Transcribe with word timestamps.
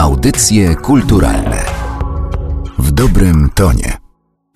Audycje 0.00 0.74
kulturalne 0.74 1.64
w 2.78 2.90
dobrym 2.90 3.50
tonie. 3.54 3.96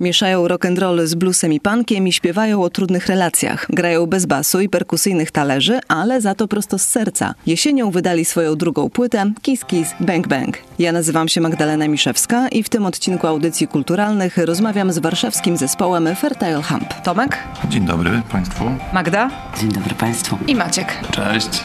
Mieszają 0.00 0.46
rock'n'roll 0.46 1.06
z 1.06 1.14
bluesem 1.14 1.52
i 1.52 1.60
punkiem 1.60 2.08
i 2.08 2.12
śpiewają 2.12 2.62
o 2.62 2.70
trudnych 2.70 3.06
relacjach. 3.06 3.66
Grają 3.70 4.06
bez 4.06 4.26
basu 4.26 4.60
i 4.60 4.68
perkusyjnych 4.68 5.30
talerzy, 5.30 5.80
ale 5.88 6.20
za 6.20 6.34
to 6.34 6.48
prosto 6.48 6.78
z 6.78 6.84
serca. 6.84 7.34
Jesienią 7.46 7.90
wydali 7.90 8.24
swoją 8.24 8.56
drugą 8.56 8.90
płytę 8.90 9.32
Kiss 9.42 9.64
Kiss 9.64 9.90
Bang 10.00 10.28
Bang. 10.28 10.58
Ja 10.78 10.92
nazywam 10.92 11.28
się 11.28 11.40
Magdalena 11.40 11.88
Miszewska 11.88 12.48
i 12.48 12.62
w 12.62 12.68
tym 12.68 12.86
odcinku 12.86 13.26
audycji 13.26 13.68
kulturalnych 13.68 14.38
rozmawiam 14.38 14.92
z 14.92 14.98
warszawskim 14.98 15.56
zespołem 15.56 16.08
Fertile 16.16 16.62
Hump. 16.62 16.94
Tomek? 17.02 17.38
Dzień 17.68 17.86
dobry 17.86 18.22
Państwu. 18.32 18.64
Magda? 18.92 19.30
Dzień 19.60 19.72
dobry 19.72 19.94
Państwu. 19.94 20.38
I 20.46 20.54
Maciek. 20.54 21.00
Cześć. 21.10 21.64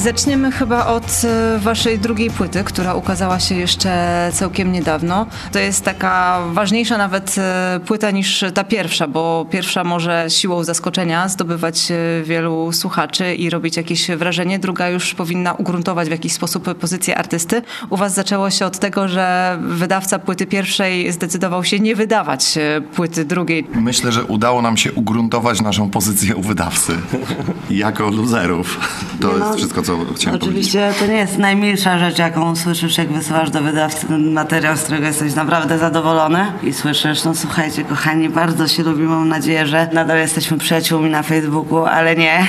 Zaczniemy 0.00 0.52
chyba 0.52 0.86
od 0.86 1.22
e, 1.24 1.58
waszej 1.58 1.98
drugiej 1.98 2.30
płyty, 2.30 2.64
która 2.64 2.94
ukazała 2.94 3.40
się 3.40 3.54
jeszcze 3.54 4.30
całkiem 4.34 4.72
niedawno. 4.72 5.26
To 5.52 5.58
jest 5.58 5.84
taka 5.84 6.40
ważniejsza 6.52 6.98
nawet 6.98 7.36
e, 7.38 7.80
płyta 7.86 8.10
niż 8.10 8.44
ta 8.54 8.64
pierwsza, 8.64 9.08
bo 9.08 9.46
pierwsza 9.50 9.84
może 9.84 10.26
siłą 10.28 10.64
zaskoczenia 10.64 11.28
zdobywać 11.28 11.90
e, 11.90 12.22
wielu 12.24 12.72
słuchaczy 12.72 13.34
i 13.34 13.50
robić 13.50 13.76
jakieś 13.76 14.10
wrażenie. 14.10 14.58
Druga 14.58 14.88
już 14.88 15.14
powinna 15.14 15.52
ugruntować 15.52 16.08
w 16.08 16.10
jakiś 16.10 16.32
sposób 16.32 16.78
pozycję 16.78 17.18
artysty. 17.18 17.62
U 17.90 17.96
was 17.96 18.14
zaczęło 18.14 18.50
się 18.50 18.66
od 18.66 18.78
tego, 18.78 19.08
że 19.08 19.58
wydawca 19.60 20.18
płyty 20.18 20.46
pierwszej 20.46 21.12
zdecydował 21.12 21.64
się 21.64 21.80
nie 21.80 21.96
wydawać 21.96 22.58
płyty 22.94 23.24
drugiej. 23.24 23.66
Myślę, 23.74 24.12
że 24.12 24.24
udało 24.24 24.62
nam 24.62 24.76
się 24.76 24.92
ugruntować 24.92 25.60
naszą 25.60 25.90
pozycję 25.90 26.36
u 26.36 26.42
wydawcy. 26.42 26.92
jako 27.70 28.10
luzerów. 28.10 28.78
To 29.20 29.38
jest 29.38 29.56
wszystko, 29.56 29.82
co 29.82 29.89
co 30.08 30.14
chciałem 30.14 30.40
Oczywiście 30.42 30.78
powiedzieć. 30.78 31.00
to 31.00 31.06
nie 31.06 31.18
jest 31.18 31.38
najmilsza 31.38 31.98
rzecz, 31.98 32.18
jaką 32.18 32.56
słyszysz, 32.56 32.98
jak 32.98 33.12
wysyłasz 33.12 33.50
do 33.50 33.62
wydawcy 33.62 34.06
materiał, 34.18 34.76
z 34.76 34.82
którego 34.82 35.06
jesteś 35.06 35.34
naprawdę 35.34 35.78
zadowolony 35.78 36.46
i 36.62 36.72
słyszysz, 36.72 37.24
no 37.24 37.34
słuchajcie 37.34 37.84
kochani, 37.84 38.28
bardzo 38.28 38.68
się 38.68 38.82
lubimy, 38.82 39.08
mam 39.08 39.28
nadzieję, 39.28 39.66
że 39.66 39.88
nadal 39.92 40.18
jesteśmy 40.18 40.58
przyjaciółmi 40.58 41.10
na 41.10 41.22
Facebooku, 41.22 41.84
ale 41.84 42.16
nie. 42.16 42.46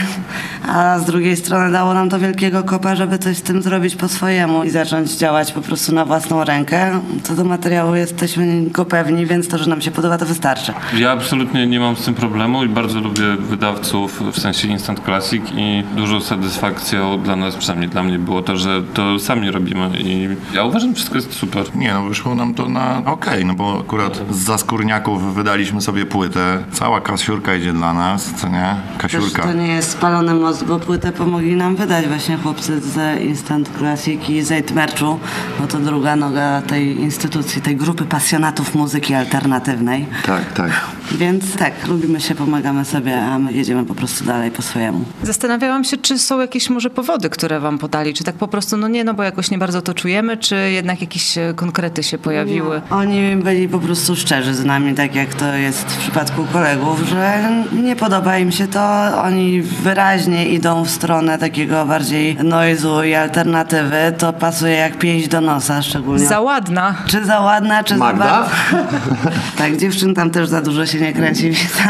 A 0.67 1.00
z 1.00 1.06
drugiej 1.06 1.36
strony 1.38 1.72
dało 1.72 1.94
nam 1.94 2.09
to 2.09 2.19
wielkiego 2.19 2.64
kopa, 2.64 2.95
żeby 2.95 3.17
coś 3.17 3.38
z 3.38 3.42
tym 3.42 3.62
zrobić 3.62 3.95
po 3.95 4.08
swojemu 4.08 4.64
i 4.64 4.69
zacząć 4.69 5.12
działać 5.12 5.52
po 5.52 5.62
prostu 5.62 5.95
na 5.95 6.06
własną 6.06 6.44
rękę. 6.44 7.00
Co 7.23 7.36
do 7.36 7.44
materiału 7.44 7.95
jesteśmy 7.95 8.62
go 8.69 8.86
pewni, 8.86 9.25
więc 9.25 9.47
to, 9.47 9.58
że 9.58 9.69
nam 9.69 9.81
się 9.81 9.92
podoba, 9.92 10.17
to 10.17 10.25
wystarczy. 10.25 10.73
Ja 10.97 11.12
absolutnie 11.12 11.67
nie 11.67 11.80
mam 11.80 11.95
z 11.95 12.06
tym 12.06 12.14
problemu 12.14 12.64
i 12.64 12.69
bardzo 12.69 13.00
lubię 13.00 13.36
wydawców 13.39 14.22
w 14.34 14.39
sensie 14.39 14.67
Instant 14.67 15.00
Classic 15.06 15.44
i 15.56 15.84
dużą 15.95 16.22
satysfakcją 16.22 17.22
dla 17.23 17.30
nas, 17.35 17.55
przynajmniej 17.55 17.89
dla 17.89 18.03
mnie 18.03 18.19
było 18.19 18.41
to, 18.41 18.57
że 18.57 18.83
to 18.93 19.19
sami 19.19 19.51
robimy 19.51 19.89
i 19.99 20.29
ja 20.53 20.63
uważam, 20.63 20.89
że 20.89 20.95
wszystko 20.95 21.16
jest 21.16 21.33
super. 21.33 21.75
Nie, 21.75 21.94
no 21.94 22.03
wyszło 22.03 22.35
nam 22.35 22.53
to 22.53 22.69
na 22.69 22.97
okej, 22.97 23.33
okay, 23.33 23.45
no 23.45 23.53
bo 23.53 23.79
akurat 23.79 24.22
z 24.31 24.38
Zaskórniaków 24.38 25.35
wydaliśmy 25.35 25.81
sobie 25.81 26.06
płytę. 26.06 26.63
Cała 26.72 27.01
kasiurka 27.01 27.56
idzie 27.56 27.73
dla 27.73 27.94
nas, 27.94 28.33
co 28.38 28.50
nie? 28.50 28.75
Kasiurka. 28.97 29.44
Też 29.44 29.51
to 29.51 29.57
nie 29.57 29.67
jest 29.67 29.91
spalony 29.91 30.33
most, 30.33 30.66
bo 30.66 30.79
płytę 30.79 31.11
pomogli 31.11 31.56
nam 31.56 31.75
wydać 31.75 32.07
właśnie 32.07 32.38
chłopcy 32.38 32.81
z 32.81 33.22
Instant 33.22 33.69
Classic 33.77 34.29
i 34.29 34.41
z 34.41 34.72
Merchu, 34.72 35.19
bo 35.59 35.67
to 35.67 35.79
druga 35.79 36.16
noga 36.16 36.61
tej 36.61 37.00
instytucji, 37.01 37.61
tej 37.61 37.75
grupy 37.75 38.06
pasjonatów 38.06 38.75
muzyki 38.75 39.13
alternatywnej. 39.13 40.06
Tak, 40.25 40.53
tak. 40.53 40.72
Więc 41.11 41.56
tak, 41.56 41.88
lubimy 41.88 42.22
się, 42.22 42.35
pomagamy 42.35 42.85
sobie, 42.85 43.22
a 43.22 43.39
my 43.39 43.53
jedziemy 43.53 43.85
po 43.85 43.95
prostu 43.95 44.25
dalej 44.25 44.51
po 44.51 44.61
swojemu. 44.61 45.06
Zastanawiałam 45.23 45.83
się, 45.83 45.97
czy 45.97 46.19
są 46.19 46.39
jakieś 46.39 46.69
może 46.69 46.89
powody, 46.89 47.20
powody, 47.21 47.29
które 47.29 47.59
wam 47.59 47.77
podali? 47.77 48.13
Czy 48.13 48.23
tak 48.23 48.35
po 48.35 48.47
prostu, 48.47 48.77
no 48.77 48.87
nie, 48.87 49.03
no 49.03 49.13
bo 49.13 49.23
jakoś 49.23 49.51
nie 49.51 49.57
bardzo 49.57 49.81
to 49.81 49.93
czujemy, 49.93 50.37
czy 50.37 50.55
jednak 50.55 51.01
jakieś 51.01 51.37
e, 51.37 51.53
konkrety 51.55 52.03
się 52.03 52.17
pojawiły? 52.17 52.81
Nie. 52.89 52.95
Oni 52.95 53.35
byli 53.35 53.67
po 53.67 53.79
prostu 53.79 54.15
szczerzy 54.15 54.53
z 54.53 54.65
nami, 54.65 54.95
tak 54.95 55.15
jak 55.15 55.33
to 55.33 55.53
jest 55.53 55.81
w 55.81 55.97
przypadku 55.97 56.45
kolegów, 56.53 56.99
że 57.09 57.49
nie 57.83 57.95
podoba 57.95 58.37
im 58.37 58.51
się 58.51 58.67
to. 58.67 58.81
Oni 59.23 59.61
wyraźnie 59.61 60.49
idą 60.49 60.83
w 60.83 60.89
stronę 60.89 61.37
takiego 61.37 61.85
bardziej 61.85 62.35
noizu 62.43 63.03
i 63.03 63.13
alternatywy. 63.13 64.13
To 64.17 64.33
pasuje 64.33 64.73
jak 64.73 64.97
pięść 64.97 65.27
do 65.27 65.41
nosa 65.41 65.81
szczególnie. 65.81 66.25
Za 66.25 66.39
ładna. 66.39 66.95
Czy 67.07 67.25
za 67.25 67.39
ładna, 67.39 67.83
czy 67.83 67.95
Magda? 67.95 68.25
za 68.25 68.31
bardzo. 68.31 68.97
tak, 69.57 69.77
dziewczyn 69.77 70.15
tam 70.15 70.29
też 70.31 70.47
za 70.49 70.61
dużo 70.61 70.85
się 70.85 70.99
nie 70.99 71.13
kręci 71.13 71.53
w 71.53 71.81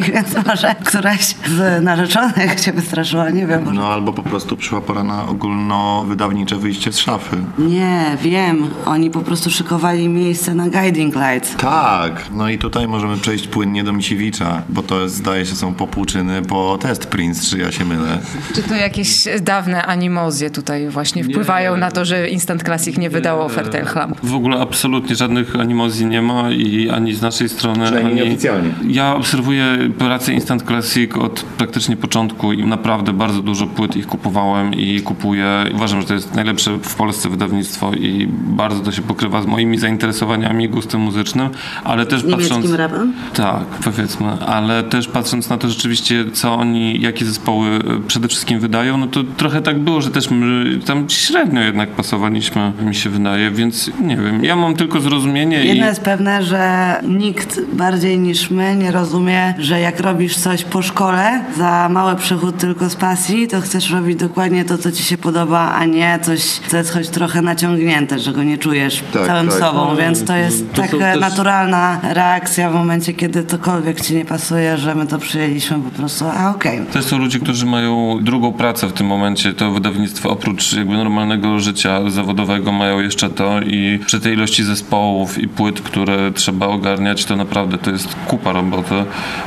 więc 0.12 0.46
może 0.46 0.74
któraś 0.84 1.34
z 1.46 1.82
narzeczonych 1.84 2.60
się 2.60 2.72
wystraszyła, 2.72 3.30
nie 3.30 3.46
wiem. 3.46 3.74
No 3.74 3.92
albo 3.92 4.12
po 4.12 4.22
prostu 4.22 4.56
przyszła 4.70 4.86
pora 4.86 5.04
na 5.04 5.28
ogólnowydawnicze 5.28 6.56
wyjście 6.56 6.92
z 6.92 6.98
szafy. 6.98 7.36
Nie, 7.58 8.16
wiem. 8.22 8.66
Oni 8.86 9.10
po 9.10 9.20
prostu 9.20 9.50
szykowali 9.50 10.08
miejsce 10.08 10.54
na 10.54 10.68
Guiding 10.68 11.14
Lights. 11.14 11.56
Tak. 11.56 12.24
No 12.32 12.48
i 12.48 12.58
tutaj 12.58 12.88
możemy 12.88 13.16
przejść 13.16 13.46
płynnie 13.46 13.84
do 13.84 13.92
Misiewicza, 13.92 14.62
bo 14.68 14.82
to 14.82 15.00
jest, 15.00 15.14
zdaje 15.14 15.46
się 15.46 15.54
są 15.54 15.74
popłuczyny 15.74 16.42
po 16.42 16.78
Test 16.80 17.06
Prince, 17.06 17.50
czy 17.50 17.58
ja 17.58 17.72
się 17.72 17.84
mylę. 17.84 18.18
Czy 18.54 18.62
to 18.62 18.74
jakieś 18.74 19.28
dawne 19.40 19.86
animozje 19.86 20.50
tutaj 20.50 20.88
właśnie 20.88 21.24
wpływają 21.24 21.74
nie. 21.74 21.80
na 21.80 21.90
to, 21.90 22.04
że 22.04 22.28
Instant 22.28 22.62
Classic 22.62 22.98
nie 22.98 23.10
wydało 23.10 23.48
Fertile 23.48 23.84
Hlam? 23.84 24.14
W 24.22 24.34
ogóle 24.34 24.60
absolutnie 24.60 25.16
żadnych 25.16 25.56
animozji 25.56 26.06
nie 26.06 26.22
ma 26.22 26.50
i 26.50 26.90
ani 26.90 27.14
z 27.14 27.22
naszej 27.22 27.48
strony, 27.48 27.84
Przynajmniej 27.84 28.12
ani... 28.12 28.22
nieoficjalnie. 28.22 28.70
Ja 28.88 29.14
obserwuję 29.14 29.64
pracę 29.98 30.32
Instant 30.32 30.62
Classic 30.62 31.16
od 31.16 31.42
praktycznie 31.42 31.96
początku 31.96 32.52
i 32.52 32.64
naprawdę 32.64 33.12
bardzo 33.12 33.42
dużo 33.42 33.66
płyt 33.66 33.96
ich 33.96 34.06
kupowałem 34.06 34.59
i 34.76 35.02
kupuję. 35.02 35.64
Uważam, 35.74 36.00
że 36.00 36.06
to 36.06 36.14
jest 36.14 36.34
najlepsze 36.34 36.78
w 36.78 36.94
Polsce 36.94 37.28
wydawnictwo 37.28 37.92
i 37.92 38.28
bardzo 38.30 38.80
to 38.80 38.92
się 38.92 39.02
pokrywa 39.02 39.42
z 39.42 39.46
moimi 39.46 39.78
zainteresowaniami 39.78 40.64
i 40.64 40.68
gustem 40.68 41.00
muzycznym, 41.00 41.48
ale 41.84 42.06
też 42.06 42.24
Niemieckim 42.24 42.56
patrząc... 42.56 42.74
rapem? 42.74 43.12
Tak, 43.34 43.64
powiedzmy, 43.84 44.26
ale 44.46 44.82
też 44.82 45.08
patrząc 45.08 45.48
na 45.48 45.58
to 45.58 45.68
rzeczywiście, 45.68 46.24
co 46.32 46.54
oni, 46.54 47.00
jakie 47.00 47.24
zespoły 47.24 47.68
e, 47.68 47.80
przede 48.06 48.28
wszystkim 48.28 48.60
wydają, 48.60 48.96
no 48.96 49.06
to 49.06 49.24
trochę 49.36 49.62
tak 49.62 49.78
było, 49.78 50.00
że 50.00 50.10
też 50.10 50.30
my 50.30 50.78
tam 50.78 51.04
średnio 51.08 51.60
jednak 51.62 51.90
pasowaliśmy, 51.90 52.72
mi 52.82 52.94
się 52.94 53.10
wydaje, 53.10 53.50
więc 53.50 53.90
nie 54.00 54.16
wiem, 54.16 54.44
ja 54.44 54.56
mam 54.56 54.74
tylko 54.74 55.00
zrozumienie 55.00 55.64
Jedno 55.64 55.84
i... 55.84 55.88
jest 55.88 56.02
pewne, 56.02 56.42
że 56.42 56.94
nikt 57.08 57.60
bardziej 57.72 58.18
niż 58.18 58.50
my 58.50 58.76
nie 58.76 58.90
rozumie, 58.90 59.54
że 59.58 59.80
jak 59.80 60.00
robisz 60.00 60.36
coś 60.36 60.64
po 60.64 60.82
szkole 60.82 61.44
za 61.56 61.88
mały 61.88 62.16
przychód 62.16 62.58
tylko 62.58 62.90
z 62.90 62.96
pasji, 62.96 63.48
to 63.48 63.60
chcesz 63.60 63.90
robić 63.90 64.16
dokładnie 64.16 64.49
dokładnie 64.50 64.76
to, 64.76 64.82
co 64.82 64.92
ci 64.92 65.02
się 65.02 65.18
podoba, 65.18 65.72
a 65.74 65.84
nie 65.84 66.18
coś, 66.22 66.40
co 66.42 66.76
jest 66.76 66.92
choć 66.92 67.08
trochę 67.08 67.42
naciągnięte, 67.42 68.18
że 68.18 68.32
go 68.32 68.42
nie 68.42 68.58
czujesz 68.58 69.02
tak, 69.12 69.26
całym 69.26 69.48
tak. 69.48 69.58
sobą, 69.58 69.84
no, 69.90 69.96
więc 69.96 70.24
to 70.24 70.36
jest 70.36 70.72
to 70.72 70.82
taka 70.82 70.98
też... 70.98 71.20
naturalna 71.20 72.00
reakcja 72.02 72.70
w 72.70 72.74
momencie, 72.74 73.12
kiedy 73.12 73.44
cokolwiek 73.44 74.00
ci 74.00 74.14
nie 74.14 74.24
pasuje, 74.24 74.76
że 74.76 74.94
my 74.94 75.06
to 75.06 75.18
przyjęliśmy 75.18 75.78
po 75.80 75.90
prostu, 75.90 76.24
a 76.24 76.50
okej. 76.50 76.80
Okay. 76.80 76.92
To 76.92 77.02
są 77.02 77.18
ludzie, 77.18 77.38
którzy 77.38 77.66
mają 77.66 78.18
drugą 78.22 78.52
pracę 78.52 78.86
w 78.88 78.92
tym 78.92 79.06
momencie, 79.06 79.52
to 79.52 79.70
wydawnictwo 79.70 80.30
oprócz 80.30 80.72
jakby 80.72 80.94
normalnego 80.94 81.60
życia 81.60 82.10
zawodowego 82.10 82.72
mają 82.72 83.00
jeszcze 83.00 83.30
to 83.30 83.60
i 83.60 83.98
przy 84.06 84.20
tej 84.20 84.32
ilości 84.34 84.64
zespołów 84.64 85.38
i 85.38 85.48
płyt, 85.48 85.80
które 85.80 86.32
trzeba 86.32 86.66
ogarniać, 86.66 87.24
to 87.24 87.36
naprawdę 87.36 87.78
to 87.78 87.90
jest 87.90 88.16
kupa 88.26 88.52
roboty, 88.52 88.94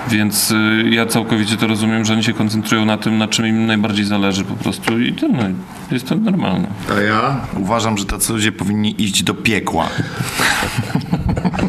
więc 0.10 0.52
y, 0.52 0.90
ja 0.90 1.06
całkowicie 1.06 1.58
to 1.58 1.68
rozumiem, 1.68 2.06
że 2.06 2.14
oni 2.14 2.24
się 2.24 2.34
koncentrują 2.34 2.86
na 2.86 2.98
tym, 2.98 3.18
na 3.18 3.28
czym 3.28 3.48
im 3.48 3.66
najbardziej 3.66 4.06
zależy 4.06 4.44
po 4.44 4.54
prostu 4.54 4.93
prostu 4.94 5.00
i 5.00 5.14
tyle. 5.14 5.54
Jest 5.92 6.08
to 6.08 6.16
normalne. 6.16 6.68
A 6.98 7.02
ja 7.02 7.42
uważam, 7.58 7.98
że 7.98 8.06
tacy 8.06 8.34
ludzie 8.34 8.52
powinni 8.52 9.02
iść 9.02 9.24
do 9.24 9.34
piekła. 9.34 9.90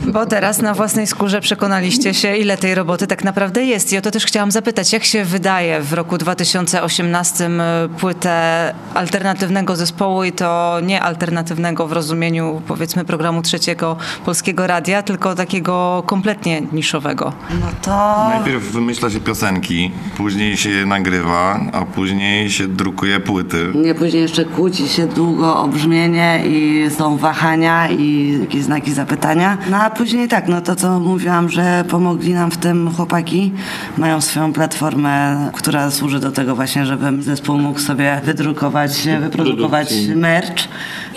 Bo 0.02 0.26
teraz 0.26 0.62
na 0.62 0.75
własnej 0.75 1.06
skórze 1.06 1.41
przekonaliście 1.41 2.14
się, 2.14 2.37
ile 2.37 2.56
tej 2.56 2.75
roboty 2.75 3.06
tak 3.06 3.25
naprawdę 3.25 3.64
jest. 3.64 3.93
I 3.93 3.99
o 3.99 4.00
to 4.00 4.11
też 4.11 4.26
chciałam 4.26 4.50
zapytać, 4.50 4.93
jak 4.93 5.05
się 5.05 5.25
wydaje 5.25 5.81
w 5.81 5.93
roku 5.93 6.19
2018 6.19 7.50
płytę 7.99 8.75
alternatywnego 8.94 9.76
zespołu 9.76 10.25
i 10.25 10.32
to 10.32 10.79
nie 10.82 11.02
alternatywnego 11.02 11.87
w 11.87 11.93
rozumieniu 11.93 12.62
powiedzmy 12.67 13.05
programu 13.05 13.43
trzeciego 13.43 13.96
Polskiego 14.25 14.67
Radia, 14.67 15.02
tylko 15.02 15.35
takiego 15.35 16.02
kompletnie 16.06 16.62
niszowego. 16.73 17.32
No 17.50 17.67
to... 17.82 18.29
Najpierw 18.29 18.62
wymyśla 18.62 19.11
się 19.11 19.20
piosenki, 19.20 19.91
później 20.17 20.56
się 20.56 20.70
je 20.70 20.87
nagrywa, 20.87 21.61
a 21.73 21.85
później 21.85 22.50
się 22.50 22.69
drukuje 22.69 23.20
płyty. 23.20 23.73
Nie, 23.75 23.94
później 23.94 24.23
jeszcze 24.23 24.44
kłóci 24.44 24.88
się 24.88 25.06
długo 25.06 25.56
o 25.62 25.69
brzmienie 25.69 26.43
i 26.46 26.91
są 26.91 27.17
wahania 27.17 27.88
i 27.88 28.38
jakieś 28.41 28.62
znaki 28.62 28.93
zapytania. 28.93 29.58
No 29.70 29.83
a 29.84 29.90
później 29.90 30.28
tak, 30.28 30.48
no 30.48 30.60
to 30.60 30.76
co 30.76 31.00
mówiłam, 31.00 31.48
że 31.48 31.84
pomogli 31.88 32.34
nam 32.34 32.50
w 32.50 32.56
tym 32.56 32.90
chłopaki. 32.94 33.52
Mają 33.98 34.20
swoją 34.20 34.52
platformę, 34.52 35.50
która 35.54 35.90
służy 35.90 36.20
do 36.20 36.32
tego 36.32 36.56
właśnie, 36.56 36.86
żeby 36.86 37.22
zespół 37.22 37.58
mógł 37.58 37.78
sobie 37.78 38.20
wydrukować, 38.25 39.08
wyprodukować 39.20 39.88
merch. 40.16 40.69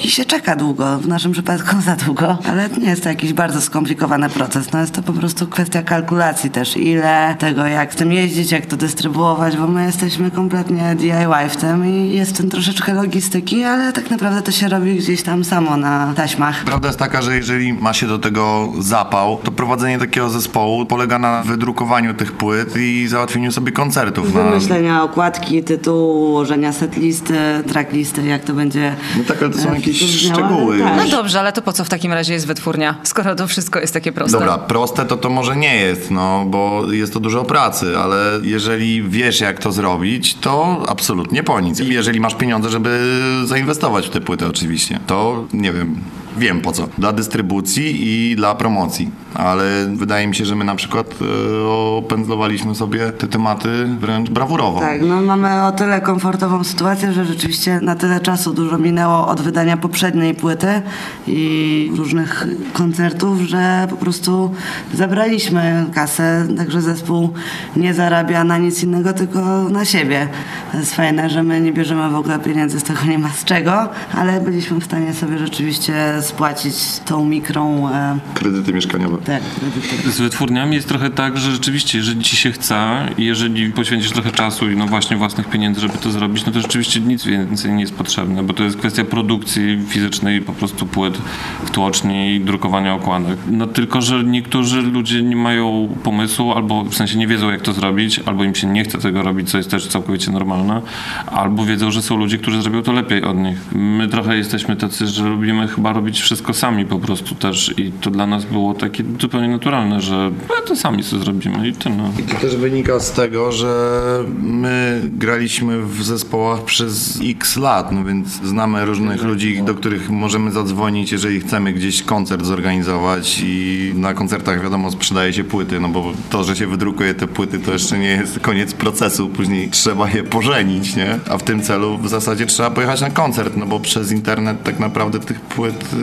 I 0.04 0.10
się 0.10 0.26
czeka 0.26 0.56
długo, 0.56 1.00
w 1.00 1.08
naszym 1.08 1.32
przypadku 1.32 1.82
za 1.86 1.96
długo, 1.96 2.38
ale 2.50 2.70
nie 2.70 2.90
jest 2.90 3.04
to 3.04 3.10
jakiś 3.10 3.34
bardzo 3.34 3.62
skomplikowany 3.62 4.30
proces. 4.30 4.72
No 4.72 4.80
jest 4.80 4.94
to 4.94 5.02
po 5.02 5.14
prostu 5.14 5.48
kwestia 5.48 5.82
kalkulacji 5.82 6.50
też, 6.50 6.78
ile 6.78 7.36
tego, 7.40 7.66
jak 7.66 7.94
z 7.94 7.96
tym 7.96 8.12
jeździć, 8.12 8.52
jak 8.52 8.66
to 8.66 8.78
dystrybuować, 8.78 9.58
bo 9.58 9.68
my 9.68 9.86
jesteśmy 9.86 10.32
kompletnie 10.32 10.96
DIY 10.96 11.50
w 11.50 11.58
tym 11.58 11.86
i 11.86 12.16
jest 12.16 12.32
w 12.34 12.38
tym 12.38 12.50
troszeczkę 12.50 12.94
logistyki, 12.94 13.64
ale 13.64 13.94
tak 13.94 14.10
naprawdę 14.10 14.42
to 14.42 14.52
się 14.52 14.68
robi 14.68 14.96
gdzieś 14.96 15.24
tam 15.24 15.44
samo 15.44 15.78
na 15.78 16.14
taśmach. 16.16 16.64
Prawda 16.64 16.88
jest 16.88 17.00
taka, 17.00 17.22
że 17.22 17.36
jeżeli 17.36 17.74
ma 17.74 17.94
się 17.94 18.08
do 18.08 18.20
tego 18.20 18.57
zapał, 18.80 19.40
to 19.44 19.52
prowadzenie 19.52 20.00
takiego 20.00 20.30
zespołu 20.30 20.86
polega 20.86 21.20
na 21.20 21.44
wydrukowaniu 21.44 22.14
tych 22.14 22.32
płyt 22.32 22.74
i 22.78 23.08
załatwieniu 23.08 23.52
sobie 23.52 23.72
koncertów. 23.72 24.34
Na... 24.34 24.44
Wymyślenia 24.44 25.04
okładki, 25.04 25.64
tytułu, 25.64 26.30
ułożenia 26.30 26.74
setlisty, 26.74 27.38
tracklisty, 27.68 28.26
jak 28.26 28.44
to 28.44 28.54
będzie 28.54 28.96
No 29.18 29.24
tak, 29.28 29.42
ale 29.42 29.52
to 29.52 29.58
są 29.60 29.70
e, 29.70 29.76
jakieś 29.76 30.04
brzmiało, 30.04 30.40
szczegóły. 30.48 30.86
ale 30.86 30.96
No 30.96 31.02
tak. 31.02 31.12
dobrze, 31.12 31.40
ale 31.40 31.54
to 31.54 31.62
po 31.62 31.74
co 31.74 31.84
w 31.84 31.90
takim 31.90 32.14
razie 32.14 32.34
jest 32.34 32.48
wytwórnia, 32.48 32.96
skoro 33.04 33.36
to 33.36 33.48
wszystko 33.48 33.80
jest 33.80 33.94
takie 33.94 34.12
proste? 34.12 34.40
Dobra, 34.40 34.58
proste 34.58 35.06
to 35.06 35.18
to 35.18 35.30
może 35.30 35.56
nie 35.56 35.76
jest, 35.76 36.12
no 36.12 36.46
bo 36.48 36.92
jest 36.92 37.14
to 37.14 37.20
dużo 37.20 37.44
pracy, 37.44 37.98
ale 37.98 38.18
jeżeli 38.44 39.04
wiesz 39.04 39.40
jak 39.42 39.60
to 39.60 39.72
zrobić, 39.72 40.36
to 40.36 40.84
absolutnie 40.88 41.44
po 41.44 41.60
nic. 41.60 41.80
I 41.80 41.88
jeżeli 41.94 42.20
masz 42.20 42.36
pieniądze, 42.36 42.70
żeby 42.70 43.00
zainwestować 43.46 44.08
w 44.08 44.10
te 44.10 44.22
płyty 44.22 44.48
oczywiście, 44.48 45.00
to 45.08 45.46
nie 45.54 45.74
wiem, 45.74 45.96
wiem 46.38 46.62
po 46.62 46.72
co. 46.72 46.88
Dla 46.98 47.14
dystrybucji 47.14 48.08
i 48.08 48.36
dla 48.36 48.56
promocji, 48.56 49.12
ale 49.34 49.64
wydaje 49.94 50.28
mi 50.28 50.36
się, 50.36 50.46
że 50.46 50.56
my 50.56 50.66
na 50.66 50.76
przykład 50.76 51.08
e, 51.22 51.68
opędzlowaliśmy 51.98 52.76
sobie 52.76 53.12
te 53.12 53.28
tematy 53.28 53.70
wręcz 54.00 54.30
brawurowo. 54.30 54.80
Tak, 54.80 55.02
no 55.02 55.22
mamy 55.22 55.64
o 55.64 55.72
tyle 55.72 56.02
komfortową 56.02 56.64
sytuację, 56.64 57.14
że 57.14 57.26
rzeczywiście 57.26 57.80
na 57.82 57.96
tyle 57.96 58.20
czasu 58.20 58.54
dużo 58.54 58.78
minęło 58.78 59.28
od 59.28 59.42
wydania 59.42 59.78
poprzedniej 59.78 60.36
płyty 60.36 60.82
i 61.28 61.92
różnych 61.96 62.48
koncertów, 62.74 63.42
że 63.42 63.88
po 63.90 63.96
prostu 63.96 64.54
zabraliśmy 64.94 65.86
kasę, 65.94 66.48
także 66.58 66.82
zespół 66.82 67.30
nie 67.76 67.94
zarabia 67.94 68.44
na 68.44 68.58
nic 68.58 68.84
innego, 68.84 69.14
tylko 69.14 69.40
na 69.70 69.86
siebie. 69.86 70.28
To 70.72 70.78
jest 70.78 70.96
fajne, 70.96 71.30
że 71.30 71.44
my 71.44 71.62
nie 71.62 71.74
bierzemy 71.74 72.10
w 72.10 72.16
ogóle 72.16 72.40
pieniędzy, 72.40 72.80
z 72.80 72.84
tego 72.84 73.00
nie 73.06 73.20
ma 73.20 73.30
z 73.30 73.44
czego, 73.44 73.90
ale 74.14 74.42
byliśmy 74.42 74.80
w 74.80 74.84
stanie 74.84 75.14
sobie 75.14 75.38
rzeczywiście 75.38 75.94
spłacić 76.28 76.74
tą 77.06 77.26
mikrą 77.26 77.90
e, 77.90 78.20
Kredyty 78.34 78.74
mieszkaniowe. 78.74 79.18
tak, 79.18 79.42
kredyty. 79.60 80.12
Z 80.12 80.20
wytwórniami 80.20 80.76
jest 80.76 80.88
trochę 80.88 81.10
tak, 81.10 81.38
że 81.38 81.52
rzeczywiście, 81.52 81.98
jeżeli 81.98 82.24
ci 82.24 82.36
się 82.36 82.52
chce 82.52 83.10
i 83.18 83.26
jeżeli 83.26 83.72
poświęcisz 83.72 84.12
trochę 84.12 84.32
czasu 84.32 84.72
i 84.72 84.76
no 84.76 84.88
właśnie 84.88 85.18
własnych 85.18 85.50
pieniędzy, 85.50 85.82
żeby 85.82 85.98
to 85.98 86.12
zrobić, 86.12 86.46
no 86.46 86.52
to 86.52 86.62
rzeczywiście 86.62 87.00
nic 87.00 87.26
więcej 87.26 87.72
nie 87.74 87.82
jest 87.82 87.96
potrzebne, 87.96 88.44
bo 88.44 88.54
to 88.54 88.64
jest 88.64 88.78
kwestia 88.78 89.04
produkcji 89.04 89.80
fizycznej 89.88 90.42
po 90.42 90.54
prostu 90.54 90.86
płyt 90.86 91.18
w 91.66 91.70
tłoczni 91.72 92.36
i 92.36 92.40
drukowania 92.42 92.94
okładek. 92.94 93.38
No 93.52 93.68
tylko, 93.68 94.02
że 94.02 94.24
niektórzy 94.24 94.82
ludzie 94.82 95.22
nie 95.24 95.36
mają 95.36 95.96
pomysłu 96.04 96.52
albo 96.54 96.84
w 96.84 96.96
sensie 96.96 97.18
nie 97.18 97.28
wiedzą 97.28 97.50
jak 97.52 97.62
to 97.62 97.74
zrobić, 97.74 98.20
albo 98.26 98.44
im 98.44 98.56
się 98.56 98.68
nie 98.68 98.84
chce 98.84 98.98
tego 98.98 99.24
robić, 99.24 99.50
co 99.52 99.58
jest 99.58 99.72
też 99.72 99.88
całkowicie 99.88 100.32
normalne, 100.32 100.82
albo 101.28 101.66
wiedzą, 101.66 101.92
że 101.92 102.02
są 102.02 102.18
ludzie, 102.18 102.38
którzy 102.38 102.62
zrobią 102.62 102.84
to 102.84 102.92
lepiej 102.92 103.24
od 103.24 103.38
nich. 103.38 103.58
My 103.72 104.08
trochę 104.08 104.38
jesteśmy 104.38 104.76
tacy, 104.76 105.08
że 105.08 105.30
lubimy 105.30 105.68
chyba 105.68 105.94
robić 105.94 106.17
wszystko 106.22 106.54
sami 106.54 106.86
po 106.86 107.00
prostu 107.00 107.36
też 107.36 107.74
i 107.78 107.92
to 107.92 108.12
dla 108.12 108.28
nas 108.28 108.46
było 108.46 108.74
takie 108.74 109.04
zupełnie 109.22 109.48
naturalne, 109.48 110.02
że 110.02 110.32
no, 110.50 110.56
to 110.68 110.76
sami 110.76 111.04
co 111.04 111.20
zrobimy 111.20 111.68
i 111.68 111.74
tyle. 111.74 112.12
I 112.20 112.24
to 112.24 112.36
też 112.36 112.56
wynika 112.56 113.00
z 113.00 113.12
tego, 113.12 113.52
że 113.52 114.24
my 114.42 115.02
graliśmy 115.14 115.82
w 115.82 116.04
zespołach 116.04 116.64
przez 116.64 117.20
x 117.24 117.58
lat, 117.58 117.92
no 117.92 118.04
więc 118.04 118.28
znamy 118.28 118.86
różnych 118.86 119.24
ludzi, 119.24 119.64
do 119.64 119.76
których 119.76 120.10
możemy 120.10 120.52
zadzwonić, 120.52 121.12
jeżeli 121.12 121.40
chcemy 121.40 121.74
gdzieś 121.74 122.04
koncert 122.04 122.46
zorganizować 122.46 123.42
i 123.44 123.92
na 123.96 124.14
koncertach 124.14 124.64
wiadomo 124.64 124.92
sprzedaje 124.92 125.34
się 125.34 125.44
płyty, 125.44 125.80
no 125.80 125.90
bo 125.90 126.12
to, 126.30 126.44
że 126.44 126.56
się 126.56 126.68
wydrukuje 126.68 127.14
te 127.14 127.28
płyty, 127.28 127.60
to 127.60 127.74
jeszcze 127.74 128.00
nie 128.00 128.10
jest 128.10 128.40
koniec 128.40 128.74
procesu, 128.74 129.30
później 129.30 129.70
trzeba 129.70 130.10
je 130.10 130.24
pożenić, 130.24 130.96
nie? 130.96 131.20
A 131.30 131.38
w 131.38 131.44
tym 131.44 131.62
celu 131.62 131.98
w 131.98 132.10
zasadzie 132.10 132.46
trzeba 132.46 132.72
pojechać 132.72 133.02
na 133.02 133.10
koncert, 133.10 133.58
no 133.58 133.66
bo 133.66 133.80
przez 133.80 134.12
internet 134.12 134.64
tak 134.64 134.80
naprawdę 134.80 135.20
tych 135.20 135.42
płyt 135.42 135.94
y, 135.94 135.98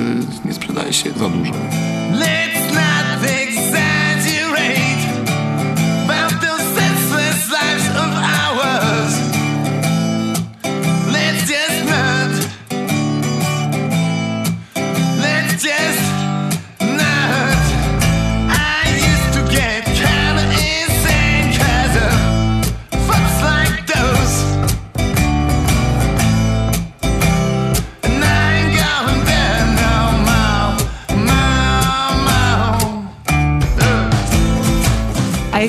nie 0.44 0.54
sprzedaje 0.54 0.92
się 0.92 1.10
za 1.10 1.28
dużo. 1.28 1.54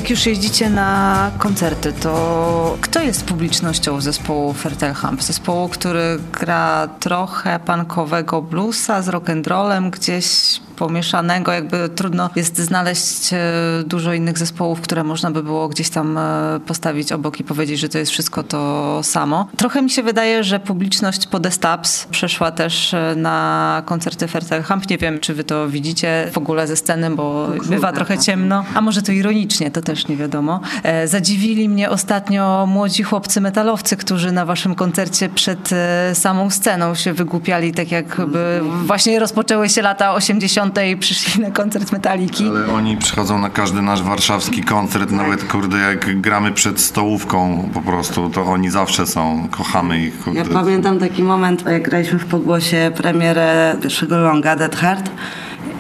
Jak 0.05 0.09
już 0.09 0.25
jeździcie 0.25 0.69
na 0.69 1.31
koncerty, 1.37 1.93
to 1.93 2.77
kto 2.81 3.01
jest 3.01 3.25
publicznością 3.25 4.01
zespołu 4.01 4.53
Fertelham? 4.53 5.21
Zespołu, 5.21 5.69
który 5.69 6.19
gra 6.39 6.87
trochę 6.99 7.59
punkowego 7.59 8.41
bluesa 8.41 9.01
z 9.01 9.07
rock'n'rollem, 9.07 9.89
gdzieś 9.89 10.59
pomieszanego, 10.75 11.51
jakby 11.51 11.89
trudno 11.89 12.29
jest 12.35 12.57
znaleźć 12.57 13.33
e, 13.33 13.37
dużo 13.85 14.13
innych 14.13 14.37
zespołów, 14.37 14.81
które 14.81 15.03
można 15.03 15.31
by 15.31 15.43
było 15.43 15.69
gdzieś 15.69 15.89
tam 15.89 16.17
e, 16.17 16.59
postawić 16.67 17.11
obok 17.11 17.39
i 17.39 17.43
powiedzieć, 17.43 17.79
że 17.79 17.89
to 17.89 17.97
jest 17.97 18.11
wszystko 18.11 18.43
to 18.43 18.99
samo. 19.03 19.47
Trochę 19.57 19.81
mi 19.81 19.89
się 19.89 20.03
wydaje, 20.03 20.43
że 20.43 20.59
publiczność 20.59 21.27
Podestaps 21.27 22.05
przeszła 22.05 22.51
też 22.51 22.93
e, 22.93 23.13
na 23.17 23.81
koncerty 23.85 24.27
Fertelham. 24.27 24.81
Nie 24.89 24.97
wiem, 24.97 25.19
czy 25.19 25.33
wy 25.33 25.43
to 25.43 25.69
widzicie 25.69 26.29
w 26.33 26.37
ogóle 26.37 26.67
ze 26.67 26.75
sceny, 26.75 27.11
bo 27.11 27.47
bywa 27.69 27.93
trochę 27.93 28.17
ciemno. 28.17 28.65
A 28.75 28.81
może 28.81 29.01
to 29.01 29.11
ironicznie, 29.11 29.71
to 29.71 29.81
też 29.81 29.94
nie 30.07 30.15
wiadomo. 30.17 30.59
E, 30.83 31.07
Zadziwili 31.07 31.69
mnie 31.69 31.89
ostatnio 31.89 32.65
młodzi 32.69 33.03
chłopcy 33.03 33.41
metalowcy, 33.41 33.97
którzy 33.97 34.31
na 34.31 34.45
waszym 34.45 34.75
koncercie 34.75 35.29
przed 35.29 35.69
e, 35.73 36.15
samą 36.15 36.49
sceną 36.49 36.95
się 36.95 37.13
wygłupiali, 37.13 37.71
tak 37.73 37.91
jakby 37.91 38.61
właśnie 38.85 39.19
rozpoczęły 39.19 39.69
się 39.69 39.81
lata 39.81 40.13
80. 40.13 40.79
i 40.91 40.97
przyszli 40.97 41.41
na 41.41 41.51
koncert 41.51 41.91
Metaliki. 41.91 42.47
Ale 42.49 42.73
oni 42.73 42.97
przychodzą 42.97 43.39
na 43.39 43.49
każdy 43.49 43.81
nasz 43.81 44.03
warszawski 44.03 44.63
koncert, 44.63 45.11
nawet 45.11 45.43
kurde 45.43 45.77
jak 45.77 46.21
gramy 46.21 46.51
przed 46.51 46.81
stołówką 46.81 47.69
po 47.73 47.81
prostu, 47.81 48.29
to 48.29 48.45
oni 48.45 48.69
zawsze 48.69 49.07
są, 49.07 49.47
kochamy 49.51 49.99
ich. 49.99 50.19
Kurde. 50.19 50.39
Ja 50.39 50.45
pamiętam 50.45 50.99
taki 50.99 51.23
moment, 51.23 51.65
jak 51.65 51.89
graliśmy 51.89 52.19
w 52.19 52.25
Pogłosie 52.25 52.91
premierę 52.97 53.75
pierwszego 53.81 54.17
longa 54.17 54.55
Dead 54.55 54.75
Heart. 54.75 55.09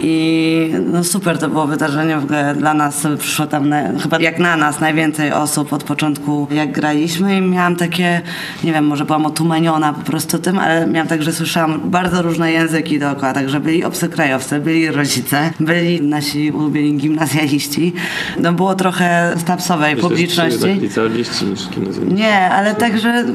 I 0.07 0.73
no 0.91 1.03
super 1.03 1.37
to 1.37 1.49
było 1.49 1.67
wydarzenie 1.67 2.17
w 2.17 2.23
ogóle 2.23 2.55
dla 2.55 2.73
nas. 2.73 3.07
Przyszło 3.19 3.47
tam 3.47 3.69
na, 3.69 3.99
chyba 3.99 4.19
jak 4.19 4.39
na 4.39 4.57
nas 4.57 4.79
najwięcej 4.79 5.31
osób 5.31 5.73
od 5.73 5.83
początku 5.83 6.47
jak 6.51 6.71
graliśmy 6.71 7.37
i 7.37 7.41
miałam 7.41 7.75
takie, 7.75 8.21
nie 8.63 8.73
wiem, 8.73 8.85
może 8.85 9.05
byłam 9.05 9.25
otumaniona 9.25 9.93
po 9.93 10.01
prostu 10.01 10.39
tym, 10.39 10.59
ale 10.59 10.87
miałam 10.87 11.07
tak, 11.07 11.23
że 11.23 11.33
słyszałam 11.33 11.81
bardzo 11.89 12.21
różne 12.21 12.51
języki 12.51 12.99
dookoła, 12.99 13.33
także 13.33 13.59
byli 13.59 13.83
obcokrajowcy, 13.83 14.59
byli 14.59 14.91
rodzice, 14.91 15.51
byli 15.59 16.01
nasi 16.01 16.51
ulubieni 16.51 16.97
gimnazjaliści. 16.97 17.93
No 18.39 18.53
było 18.53 18.75
trochę 18.75 19.33
stapsowej 19.37 19.95
publiczności. 19.95 20.73
licealiści 20.73 21.45
niż 21.45 21.67
Nie, 22.11 22.49
ale 22.49 22.75
także 22.75 23.25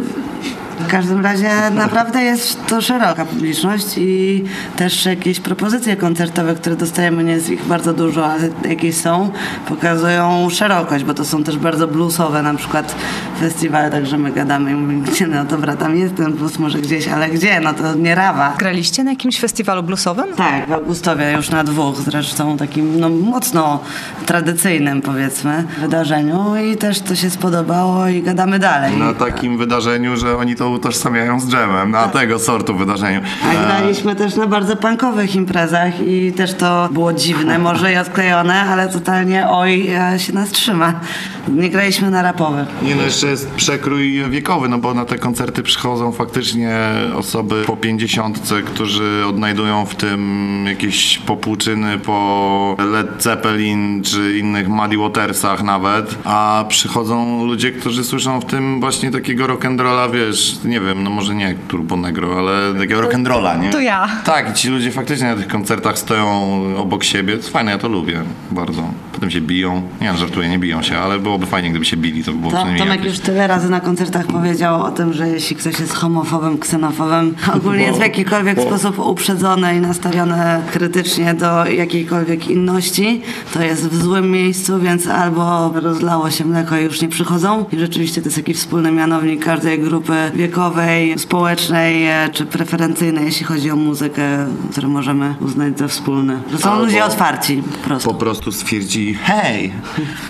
W 0.81 0.87
każdym 0.87 1.25
razie 1.25 1.51
naprawdę 1.75 2.23
jest 2.23 2.67
to 2.67 2.81
szeroka 2.81 3.25
publiczność 3.25 3.87
i 3.99 4.45
też 4.77 5.07
jakieś 5.07 5.41
propozycje 5.41 5.97
koncertowe, 5.97 6.55
które 6.55 6.77
dostajemy, 6.77 7.25
nie 7.25 7.33
jest 7.33 7.51
ich 7.51 7.65
bardzo 7.65 7.93
dużo, 7.93 8.27
ale 8.27 8.49
jakieś 8.69 8.97
są, 8.97 9.31
pokazują 9.69 10.51
szerokość, 10.51 11.05
bo 11.05 11.15
to 11.15 11.25
są 11.25 11.45
też 11.45 11.59
bardzo 11.59 11.89
bluesowe 11.89 12.43
na 12.43 12.55
przykład 12.55 12.95
festiwale, 13.41 13.91
także 13.91 14.19
my 14.19 14.33
gadamy 14.33 14.71
i 14.71 14.75
mówimy, 14.75 15.03
gdzie, 15.03 15.27
no 15.27 15.45
dobra, 15.45 15.77
tam 15.77 15.97
jest 15.97 16.15
ten 16.15 16.33
blues 16.33 16.59
może 16.59 16.79
gdzieś, 16.79 17.09
ale 17.09 17.29
gdzie, 17.31 17.61
no 17.61 17.75
to 17.75 17.95
nie 17.95 18.15
Rawa. 18.15 18.55
Graliście 18.59 19.05
na 19.05 19.11
jakimś 19.11 19.41
festiwalu 19.41 19.83
bluesowym? 19.83 20.35
Tak, 20.37 20.69
w 20.69 20.73
Augustowie 20.73 21.33
już 21.33 21.51
na 21.51 21.65
dwóch 21.65 21.97
zresztą, 21.97 22.57
takim 22.57 23.01
no, 23.01 23.09
mocno 23.09 23.81
tradycyjnym 24.27 25.03
powiedzmy 25.03 25.65
wydarzeniu 25.81 26.57
i 26.57 26.77
też 26.77 27.01
to 27.01 27.15
się 27.15 27.31
spodobało 27.31 28.09
i 28.09 28.23
gadamy 28.23 28.59
dalej. 28.59 28.97
Na 28.97 29.15
takim 29.15 29.59
wydarzeniu, 29.59 30.17
że 30.17 30.37
oni 30.37 30.57
to 30.57 30.70
utożsamiają 30.71 31.41
z 31.41 31.49
dżemem, 31.49 31.91
na 31.91 32.09
tego 32.09 32.39
sortu 32.39 32.77
wydarzeniu. 32.77 33.21
A 33.45 33.53
E, 33.53 33.67
graliśmy 33.67 34.17
też 34.17 34.37
na 34.37 34.47
bardzo 34.47 34.77
punkowych 34.77 35.35
imprezach 35.37 36.07
i 36.07 36.33
też 36.33 36.55
to 36.55 36.89
było 36.93 37.13
dziwne, 37.13 37.59
może 37.59 37.93
i 37.93 37.97
odklejone, 37.97 38.55
ale 38.55 38.89
totalnie 38.89 39.49
oj, 39.49 39.87
ja 39.87 40.19
się 40.19 40.33
nas 40.33 40.51
trzyma. 40.51 41.01
Nie 41.49 41.71
graliśmy 41.71 42.11
na 42.11 42.23
rapowych. 42.23 42.69
Nie 42.83 42.95
no, 42.95 43.03
jeszcze 43.03 43.27
jest 43.27 43.51
przekrój 43.51 44.25
wiekowy, 44.31 44.69
no 44.69 44.79
bo 44.79 44.95
na 44.95 45.05
te 45.05 45.19
koncerty 45.19 45.63
przychodzą 45.63 46.13
faktycznie 46.13 46.79
osoby 47.17 47.63
po 47.67 47.77
pięćdziesiątce, 47.77 48.63
którzy 48.63 49.23
odnajdują 49.29 49.87
w 49.87 49.95
tym 49.95 50.65
jakieś 50.69 51.19
popłuczyny 51.19 51.99
po 51.99 52.77
Led 52.93 53.23
Zeppelin 53.23 54.03
czy 54.03 54.39
innych 54.39 54.69
Muddy 54.69 54.97
Watersach 54.99 55.63
nawet, 55.63 56.15
a 56.25 56.65
przychodzą 56.69 57.47
ludzie, 57.47 57.73
którzy 57.73 58.05
słyszą 58.05 58.41
w 58.41 58.45
tym 58.45 58.81
właśnie 58.81 59.11
takiego 59.11 59.47
rock'n'rolla, 59.47 60.13
wiesz, 60.13 60.50
nie 60.65 60.81
wiem, 60.81 61.03
no 61.03 61.11
może 61.11 61.35
nie 61.35 61.55
Turbo 61.69 61.97
Negro, 61.97 62.39
ale 62.39 62.75
takiego 62.75 63.01
rock'n'rolla, 63.01 63.61
nie? 63.61 63.71
to 63.71 63.81
ja. 63.81 64.09
Tak, 64.25 64.51
i 64.51 64.55
ci 64.55 64.69
ludzie 64.69 64.93
faktycznie 64.93 65.27
na 65.27 65.37
tych 65.37 65.49
koncertach 65.49 65.99
stoją 65.99 66.61
obok 66.77 67.05
siebie, 67.05 67.33
to 67.33 67.37
jest 67.37 67.51
fajne, 67.51 67.71
ja 67.71 67.79
to 67.79 67.89
lubię 67.89 68.23
bardzo. 68.51 68.83
Potem 69.21 69.31
się 69.31 69.41
biją, 69.41 69.83
nie 70.01 70.13
no, 70.13 70.19
żartuję, 70.19 70.49
nie 70.49 70.59
biją 70.59 70.83
się, 70.83 70.99
ale 70.99 71.19
byłoby 71.19 71.47
fajnie, 71.47 71.71
gdyby 71.71 71.85
się 71.85 71.97
bili, 71.97 72.25
to 72.25 72.33
by 72.33 72.39
było 72.39 72.53
To, 72.53 72.59
Tomek 72.59 72.79
jakieś. 72.89 73.07
już 73.07 73.19
tyle 73.19 73.47
razy 73.47 73.69
na 73.71 73.81
koncertach 73.81 74.27
powiedział 74.27 74.83
o 74.83 74.91
tym, 74.91 75.13
że 75.13 75.29
jeśli 75.29 75.57
ktoś 75.57 75.81
jest 75.81 75.93
homofobem, 75.95 76.59
ksenofobem, 76.59 77.35
ogólnie 77.57 77.85
jest 77.85 77.99
w 77.99 78.03
jakikolwiek 78.03 78.61
sposób 78.61 78.99
uprzedzony 78.99 79.77
i 79.77 79.81
nastawiony 79.81 80.37
krytycznie 80.73 81.35
do 81.35 81.67
jakiejkolwiek 81.67 82.49
inności, 82.51 83.23
to 83.55 83.63
jest 83.63 83.89
w 83.89 84.03
złym 84.03 84.31
miejscu, 84.31 84.79
więc 84.81 85.07
albo 85.07 85.73
rozlało 85.75 86.31
się 86.31 86.45
mleko 86.45 86.79
i 86.79 86.85
już 86.85 87.01
nie 87.01 87.09
przychodzą. 87.09 87.65
I 87.73 87.79
rzeczywiście 87.79 88.23
to 88.23 88.27
jest 88.29 88.37
jakiś 88.37 88.57
wspólny 88.57 88.93
mianownik 88.93 89.45
każdej 89.45 89.79
grupy 89.79 90.31
wiekowej, 90.35 91.19
społecznej 91.19 92.07
e, 92.07 92.29
czy 92.33 92.47
preferencyjnej, 92.47 93.25
jeśli 93.25 93.47
chodzi 93.47 93.71
o 93.71 93.77
muzykę, 93.77 94.47
który 94.71 94.89
możemy 94.89 95.35
uznać 95.41 95.79
za 95.79 95.89
wspólny. 95.89 96.39
Że 96.53 96.59
są 96.59 96.71
Albo- 96.71 96.85
ludzie 96.85 97.05
otwarci 97.05 97.63
po 97.83 97.89
prostu. 97.89 98.09
po 98.09 98.15
prostu 98.15 98.53
stwierdzi, 98.53 99.10
hej, 99.15 99.73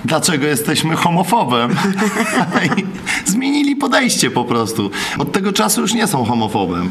dlaczego 0.04 0.46
jesteśmy 0.46 0.96
homofobem? 0.96 1.70
Zmienili 3.24 3.76
podejście 3.76 4.30
po 4.30 4.44
prostu. 4.44 4.90
Od 5.18 5.32
tego 5.32 5.52
czasu 5.52 5.80
już 5.80 5.94
nie 5.94 6.06
są 6.06 6.24
homofobem. 6.24 6.90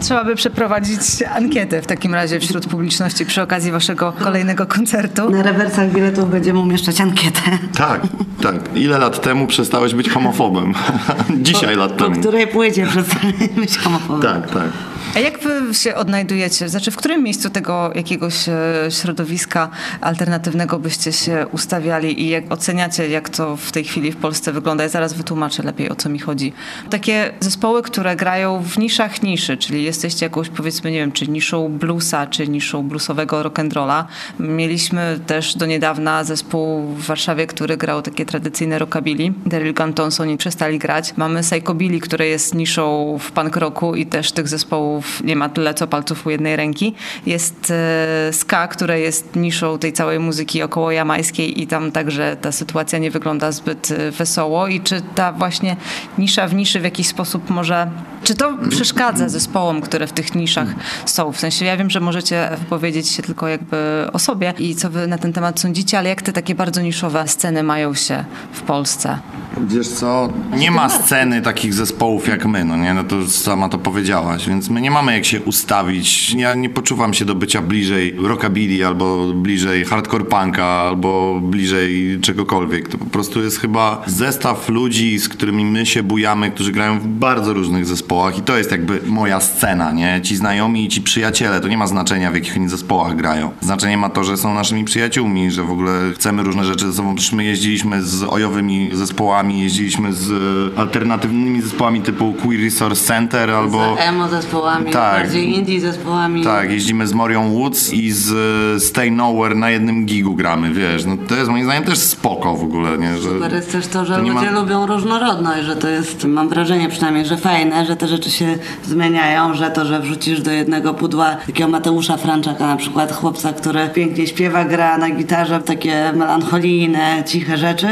Trzeba 0.00 0.24
by 0.24 0.34
przeprowadzić 0.34 1.00
ankietę 1.34 1.82
w 1.82 1.86
takim 1.86 2.14
razie 2.14 2.40
wśród 2.40 2.66
publiczności 2.66 3.26
przy 3.26 3.42
okazji 3.42 3.72
waszego 3.72 4.12
kolejnego 4.12 4.66
koncertu. 4.66 5.30
Na 5.30 5.42
rewersach 5.42 5.92
biletów 5.92 6.30
będziemy 6.30 6.58
umieszczać 6.58 7.00
ankietę. 7.00 7.40
Tak, 7.76 8.00
tak. 8.42 8.56
Ile 8.74 8.98
lat 8.98 9.20
temu 9.22 9.46
przestałeś 9.46 9.94
być 9.94 10.08
homofobem? 10.10 10.74
Dzisiaj 11.42 11.76
lat 11.76 11.92
Po 11.92 12.04
temu. 12.04 12.20
której 12.20 12.46
płycie 12.46 12.86
przestanie 12.86 13.48
być 13.56 13.78
homofobem. 13.78 14.22
Tak, 14.42 14.50
tak. 14.54 14.68
A 15.14 15.18
jak 15.18 15.38
wy 15.38 15.74
się 15.74 15.94
odnajdujecie? 15.94 16.68
Znaczy, 16.68 16.90
w 16.90 16.96
którym 16.96 17.22
miejscu 17.22 17.50
tego 17.50 17.92
jakiegoś 17.94 18.48
e, 18.48 18.54
środowiska 18.90 19.70
alternatywnego 20.00 20.78
byście 20.78 21.12
się 21.12 21.46
ustawiali 21.52 22.22
i 22.22 22.28
jak 22.28 22.52
oceniacie, 22.52 23.08
jak 23.08 23.28
to 23.28 23.56
w 23.56 23.72
tej 23.72 23.84
chwili 23.84 24.12
w 24.12 24.16
Polsce 24.16 24.52
wygląda? 24.52 24.82
Ja 24.82 24.88
zaraz 24.88 25.12
wytłumaczę 25.12 25.62
lepiej, 25.62 25.90
o 25.90 25.94
co 25.94 26.08
mi 26.08 26.18
chodzi. 26.18 26.52
Takie 26.90 27.32
zespoły, 27.40 27.82
które 27.82 28.16
grają 28.16 28.62
w 28.62 28.78
niszach 28.78 29.22
niszy, 29.22 29.56
czyli 29.56 29.84
jesteście 29.84 30.26
jakąś, 30.26 30.48
powiedzmy, 30.48 30.90
nie 30.90 30.98
wiem, 30.98 31.12
czy 31.12 31.28
niszą 31.28 31.68
bluesa, 31.68 32.26
czy 32.26 32.48
niszą 32.48 32.82
bluesowego 32.82 33.42
rock'n'rolla. 33.42 34.04
Mieliśmy 34.38 35.20
też 35.26 35.56
do 35.56 35.66
niedawna 35.66 36.24
zespół 36.24 36.82
w 36.82 37.06
Warszawie, 37.06 37.46
który 37.46 37.76
grał 37.76 38.02
takie 38.02 38.26
tradycyjne 38.26 38.78
rockabilly. 38.78 39.32
Daryl 39.46 39.74
Gunn 39.74 39.92
Thompson 39.92 40.36
przestali 40.36 40.78
grać. 40.78 41.16
Mamy 41.16 41.40
Psychobilly, 41.42 42.00
które 42.00 42.26
jest 42.26 42.54
niszą 42.54 43.18
w 43.20 43.32
punk 43.32 43.56
rocku 43.56 43.94
i 43.94 44.06
też 44.06 44.32
tych 44.32 44.48
zespołów 44.48 44.99
nie 45.24 45.36
ma 45.36 45.48
tyle 45.48 45.74
co 45.74 45.86
palców 45.86 46.26
u 46.26 46.30
jednej 46.30 46.56
ręki. 46.56 46.94
Jest 47.26 47.70
e, 47.70 48.32
ska, 48.32 48.68
które 48.68 49.00
jest 49.00 49.36
niszą 49.36 49.78
tej 49.78 49.92
całej 49.92 50.18
muzyki 50.18 50.62
około 50.62 50.90
jamańskiej 50.90 51.62
i 51.62 51.66
tam 51.66 51.92
także 51.92 52.36
ta 52.40 52.52
sytuacja 52.52 52.98
nie 52.98 53.10
wygląda 53.10 53.52
zbyt 53.52 53.90
e, 53.90 54.10
wesoło. 54.10 54.66
I 54.66 54.80
czy 54.80 55.02
ta 55.14 55.32
właśnie 55.32 55.76
nisza 56.18 56.48
w 56.48 56.54
niszy 56.54 56.80
w 56.80 56.84
jakiś 56.84 57.06
sposób 57.06 57.50
może... 57.50 57.90
Czy 58.24 58.34
to 58.34 58.56
przeszkadza 58.70 59.28
zespołom, 59.28 59.80
które 59.80 60.06
w 60.06 60.12
tych 60.12 60.34
niszach 60.34 60.68
są? 61.06 61.32
W 61.32 61.40
sensie 61.40 61.64
ja 61.64 61.76
wiem, 61.76 61.90
że 61.90 62.00
możecie 62.00 62.50
wypowiedzieć 62.58 63.08
się 63.08 63.22
tylko 63.22 63.48
jakby 63.48 64.06
o 64.12 64.18
sobie 64.18 64.54
i 64.58 64.74
co 64.74 64.90
wy 64.90 65.06
na 65.06 65.18
ten 65.18 65.32
temat 65.32 65.60
sądzicie, 65.60 65.98
ale 65.98 66.08
jak 66.08 66.22
te 66.22 66.32
takie 66.32 66.54
bardzo 66.54 66.80
niszowe 66.80 67.28
sceny 67.28 67.62
mają 67.62 67.94
się 67.94 68.24
w 68.52 68.60
Polsce? 68.60 69.18
Wiesz 69.66 69.88
co, 69.88 70.32
nie 70.56 70.70
ma 70.70 70.88
sceny 70.88 71.42
takich 71.42 71.74
zespołów 71.74 72.28
jak 72.28 72.46
my, 72.46 72.64
no 72.64 72.76
nie, 72.76 72.94
no 72.94 73.04
to 73.04 73.26
sama 73.26 73.68
to 73.68 73.78
powiedziałaś, 73.78 74.48
więc 74.48 74.70
my 74.70 74.80
nie 74.80 74.89
mamy 74.90 75.12
jak 75.12 75.24
się 75.24 75.40
ustawić. 75.40 76.34
Ja 76.34 76.54
nie 76.54 76.70
poczuwam 76.70 77.14
się 77.14 77.24
do 77.24 77.34
bycia 77.34 77.62
bliżej 77.62 78.14
rockabilly, 78.18 78.86
albo 78.86 79.32
bliżej 79.34 79.84
hardcore 79.84 80.24
punka, 80.24 80.64
albo 80.64 81.40
bliżej 81.42 82.18
czegokolwiek. 82.20 82.88
To 82.88 82.98
po 82.98 83.06
prostu 83.06 83.42
jest 83.42 83.60
chyba 83.60 84.02
zestaw 84.06 84.68
ludzi, 84.68 85.18
z 85.18 85.28
którymi 85.28 85.64
my 85.64 85.86
się 85.86 86.02
bujamy, 86.02 86.50
którzy 86.50 86.72
grają 86.72 87.00
w 87.00 87.06
bardzo 87.06 87.52
różnych 87.52 87.86
zespołach 87.86 88.38
i 88.38 88.42
to 88.42 88.58
jest 88.58 88.70
jakby 88.70 89.00
moja 89.06 89.40
scena, 89.40 89.92
nie? 89.92 90.20
Ci 90.22 90.36
znajomi 90.36 90.84
i 90.84 90.88
ci 90.88 91.02
przyjaciele, 91.02 91.60
to 91.60 91.68
nie 91.68 91.78
ma 91.78 91.86
znaczenia 91.86 92.30
w 92.30 92.34
jakich 92.34 92.56
oni 92.56 92.68
zespołach 92.68 93.16
grają. 93.16 93.50
Znaczenie 93.60 93.96
ma 93.96 94.10
to, 94.10 94.24
że 94.24 94.36
są 94.36 94.54
naszymi 94.54 94.84
przyjaciółmi, 94.84 95.50
że 95.50 95.62
w 95.62 95.70
ogóle 95.70 95.92
chcemy 96.14 96.42
różne 96.42 96.64
rzeczy 96.64 96.86
ze 96.86 96.92
sobą. 96.92 97.14
Przecież 97.14 97.32
my 97.32 97.44
jeździliśmy 97.44 98.02
z 98.02 98.22
ojowymi 98.22 98.90
zespołami, 98.92 99.62
jeździliśmy 99.62 100.12
z 100.12 100.30
e, 100.30 100.78
alternatywnymi 100.78 101.62
zespołami 101.62 102.00
typu 102.00 102.34
Queer 102.42 102.60
Resource 102.60 103.04
Center 103.04 103.50
albo... 103.50 103.96
Z 103.96 104.00
emo 104.00 104.28
zespołami, 104.28 104.79
Tak. 104.84 105.22
bardziej 105.22 105.54
indie 105.58 105.80
zespołami. 105.80 106.44
Tak, 106.44 106.70
jeździmy 106.70 107.06
z 107.06 107.12
Morią 107.12 107.50
Woods 107.52 107.92
i 107.92 108.10
z 108.12 108.82
Stay 108.82 109.10
Nowhere 109.10 109.54
na 109.54 109.70
jednym 109.70 110.06
gigu 110.06 110.34
gramy, 110.34 110.70
wiesz. 110.74 111.04
No 111.04 111.16
to 111.28 111.34
jest 111.36 111.50
moim 111.50 111.64
zdaniem 111.64 111.84
też 111.84 111.98
spoko 111.98 112.54
w 112.56 112.62
ogóle, 112.62 112.98
nie? 112.98 113.16
Że 113.16 113.28
Super 113.28 113.52
jest 113.54 113.72
też 113.72 113.86
to, 113.86 114.04
że 114.04 114.14
to 114.14 114.20
ludzie 114.20 114.32
ma- 114.34 114.60
lubią 114.60 114.86
różnorodność, 114.86 115.64
że 115.64 115.76
to 115.76 115.88
jest, 115.88 116.24
mam 116.24 116.48
wrażenie 116.48 116.88
przynajmniej, 116.88 117.24
że 117.26 117.36
fajne, 117.36 117.86
że 117.86 117.96
te 117.96 118.08
rzeczy 118.08 118.30
się 118.30 118.58
zmieniają, 118.84 119.54
że 119.54 119.70
to, 119.70 119.84
że 119.84 120.00
wrzucisz 120.00 120.40
do 120.42 120.50
jednego 120.50 120.94
pudła 120.94 121.36
takiego 121.46 121.68
Mateusza 121.68 122.16
Franczaka 122.16 122.66
na 122.66 122.76
przykład, 122.76 123.12
chłopca, 123.12 123.52
który 123.52 123.88
pięknie 123.94 124.26
śpiewa, 124.26 124.64
gra 124.64 124.98
na 124.98 125.10
gitarze 125.10 125.60
takie 125.60 126.12
melancholijne, 126.16 127.22
ciche 127.26 127.58
rzeczy, 127.58 127.86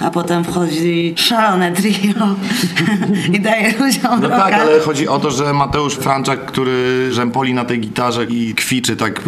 a 0.00 0.10
potem 0.10 0.44
wchodzi 0.44 1.14
szalone 1.16 1.72
trio 1.72 2.14
i 3.34 3.40
daje 3.40 3.72
ludziom 3.78 4.20
No 4.20 4.28
rocka. 4.28 4.36
tak, 4.44 4.54
ale 4.54 4.80
chodzi 4.80 5.08
o 5.08 5.18
to, 5.18 5.30
że 5.30 5.52
Mateusz 5.52 5.94
Franczak, 5.94 6.23
który 6.36 7.08
rzępoli 7.12 7.54
na 7.54 7.64
tej 7.64 7.80
gitarze 7.80 8.24
i 8.24 8.54
kwiczy 8.54 8.96
tak. 8.96 9.20